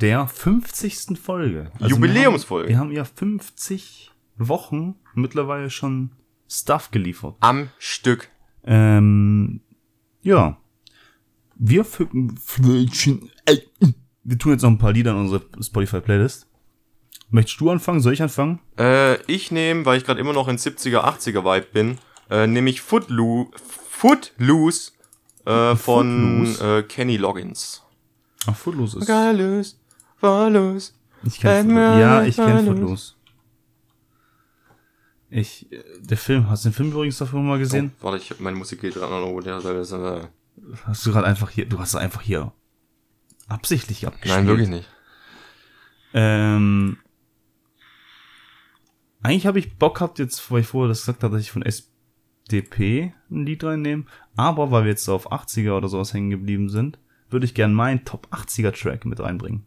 [0.00, 1.18] der 50.
[1.18, 1.70] Folge.
[1.80, 2.68] Also Jubiläumsfolge.
[2.68, 6.10] Wir haben, wir haben ja 50 Wochen mittlerweile schon
[6.48, 7.36] Stuff geliefert.
[7.40, 8.28] Am Stück.
[8.64, 9.60] Ähm,
[10.22, 10.58] ja.
[11.56, 12.38] Wir fügen,
[14.24, 16.48] wir tun jetzt noch ein paar Lieder in unsere Spotify-Playlist.
[17.30, 18.00] Möchtest du anfangen?
[18.00, 18.60] Soll ich anfangen?
[18.78, 21.98] Äh, ich nehme, weil ich gerade immer noch in 70er, 80er Vibe bin,
[22.30, 23.50] äh, nehme ich Footloose,
[23.90, 24.92] Footloose
[25.46, 26.78] äh, von Footloose?
[26.78, 27.82] äh, Kenny Loggins.
[28.46, 29.06] Ach, Footloose ist.
[29.06, 29.76] Footloose,
[30.24, 30.92] Footloose.
[31.24, 32.00] Ich kenn Footloose.
[32.00, 33.14] Ja, ich kenne Footloose.
[35.30, 37.92] Ich, äh, der Film, hast du den Film übrigens davor mal gesehen?
[38.00, 39.40] Oh, warte, ich hab meine Musik geht gerade noch.
[39.40, 40.30] Der, der,
[40.84, 42.52] Hast du gerade einfach hier, du hast es einfach hier
[43.48, 44.36] absichtlich abgespielt.
[44.36, 44.88] nein, wirklich nicht.
[46.12, 46.98] Ähm,
[49.22, 51.62] eigentlich habe ich Bock gehabt, jetzt, weil ich vorher das gesagt habe, dass ich von
[51.62, 54.04] SDP ein Lied reinnehme.
[54.36, 56.98] Aber weil wir jetzt auf 80er oder sowas hängen geblieben sind,
[57.30, 59.66] würde ich gern meinen Top 80er Track mit reinbringen.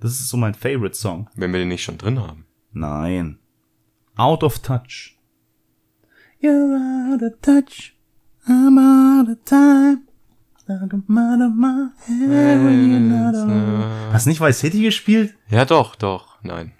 [0.00, 1.28] Das ist so mein Favorite Song.
[1.34, 2.46] Wenn wir den nicht schon drin haben.
[2.72, 3.38] Nein.
[4.16, 5.16] Out of Touch.
[6.42, 7.94] You're out of touch.
[8.46, 9.98] I'm out of time.
[12.70, 14.12] Around.
[14.12, 15.34] Hast du nicht Vice City gespielt?
[15.48, 16.38] Ja, doch, doch.
[16.42, 16.72] Nein,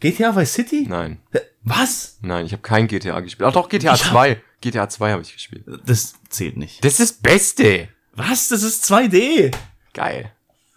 [0.00, 0.86] GTA Vice City?
[0.88, 2.18] nein, Hä, Was?
[2.22, 2.46] nein.
[2.46, 3.46] Ich habe kein GTA gespielt.
[3.48, 4.40] Ach doch, GTA Ich hab- 2.
[4.60, 5.64] GTA 2 habe ich gespielt.
[5.86, 6.84] Das zählt nicht.
[6.84, 7.88] Das ist das Beste.
[8.14, 8.48] Was?
[8.48, 9.52] Das ist 2D.
[9.92, 10.32] Geil.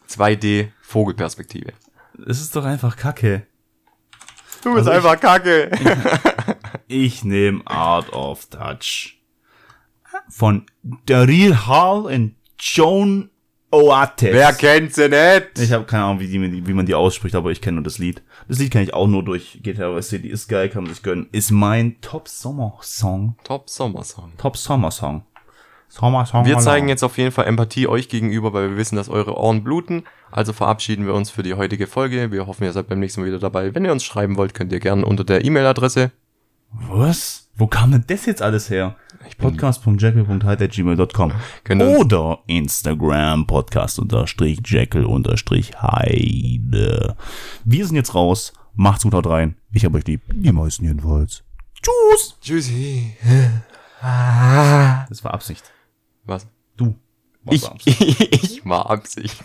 [0.10, 1.74] 2D Vogelperspektive.
[2.18, 3.46] Das ist doch einfach Kacke.
[4.64, 5.70] Du bist Also ich- einfach kacke.
[6.88, 9.20] Ich nehme Out of Touch.
[10.30, 10.66] Von
[11.06, 13.30] Daryl Hall und Joan
[13.72, 14.32] Oates.
[14.32, 15.60] Wer kennt sie nicht?
[15.60, 17.98] Ich habe keine Ahnung, wie, die, wie man die ausspricht, aber ich kenne nur das
[17.98, 18.24] Lied.
[18.48, 20.30] Das Lied kenne ich auch nur durch GTA Vice City.
[20.30, 21.28] Ist geil, kann man sich gönnen.
[21.34, 23.36] Ist mein Top-Sommer-Song.
[23.44, 24.32] Top Sommersong.
[24.38, 25.26] Top-Sommer-Song.
[25.90, 26.46] Sommer-Song.
[26.46, 29.64] Wir zeigen jetzt auf jeden Fall Empathie euch gegenüber, weil wir wissen, dass eure Ohren
[29.66, 30.04] bluten.
[30.38, 32.32] Also verabschieden wir uns für die heutige Folge.
[32.32, 33.74] Wir hoffen, ihr seid beim nächsten Mal wieder dabei.
[33.74, 36.12] Wenn ihr uns schreiben wollt, könnt ihr gerne unter der E-Mail-Adresse.
[36.72, 37.50] Was?
[37.56, 38.96] Wo kam denn das jetzt alles her?
[39.24, 39.30] Ihr
[41.82, 47.18] uns- Oder Instagram Podcast unterstrich Jackal unterstrich Heide.
[47.66, 48.54] Wir sind jetzt raus.
[48.76, 49.56] Macht's gut, haut rein.
[49.72, 50.22] Ich hab euch lieb.
[50.32, 51.42] Die meisten jedenfalls.
[51.82, 52.36] Tschüss.
[52.42, 53.18] Tschüssi.
[55.10, 55.64] Das war Absicht.
[56.26, 56.46] Was?
[56.76, 56.94] Du.
[57.44, 58.22] warst Ich, Absicht.
[58.44, 59.42] ich war Absicht.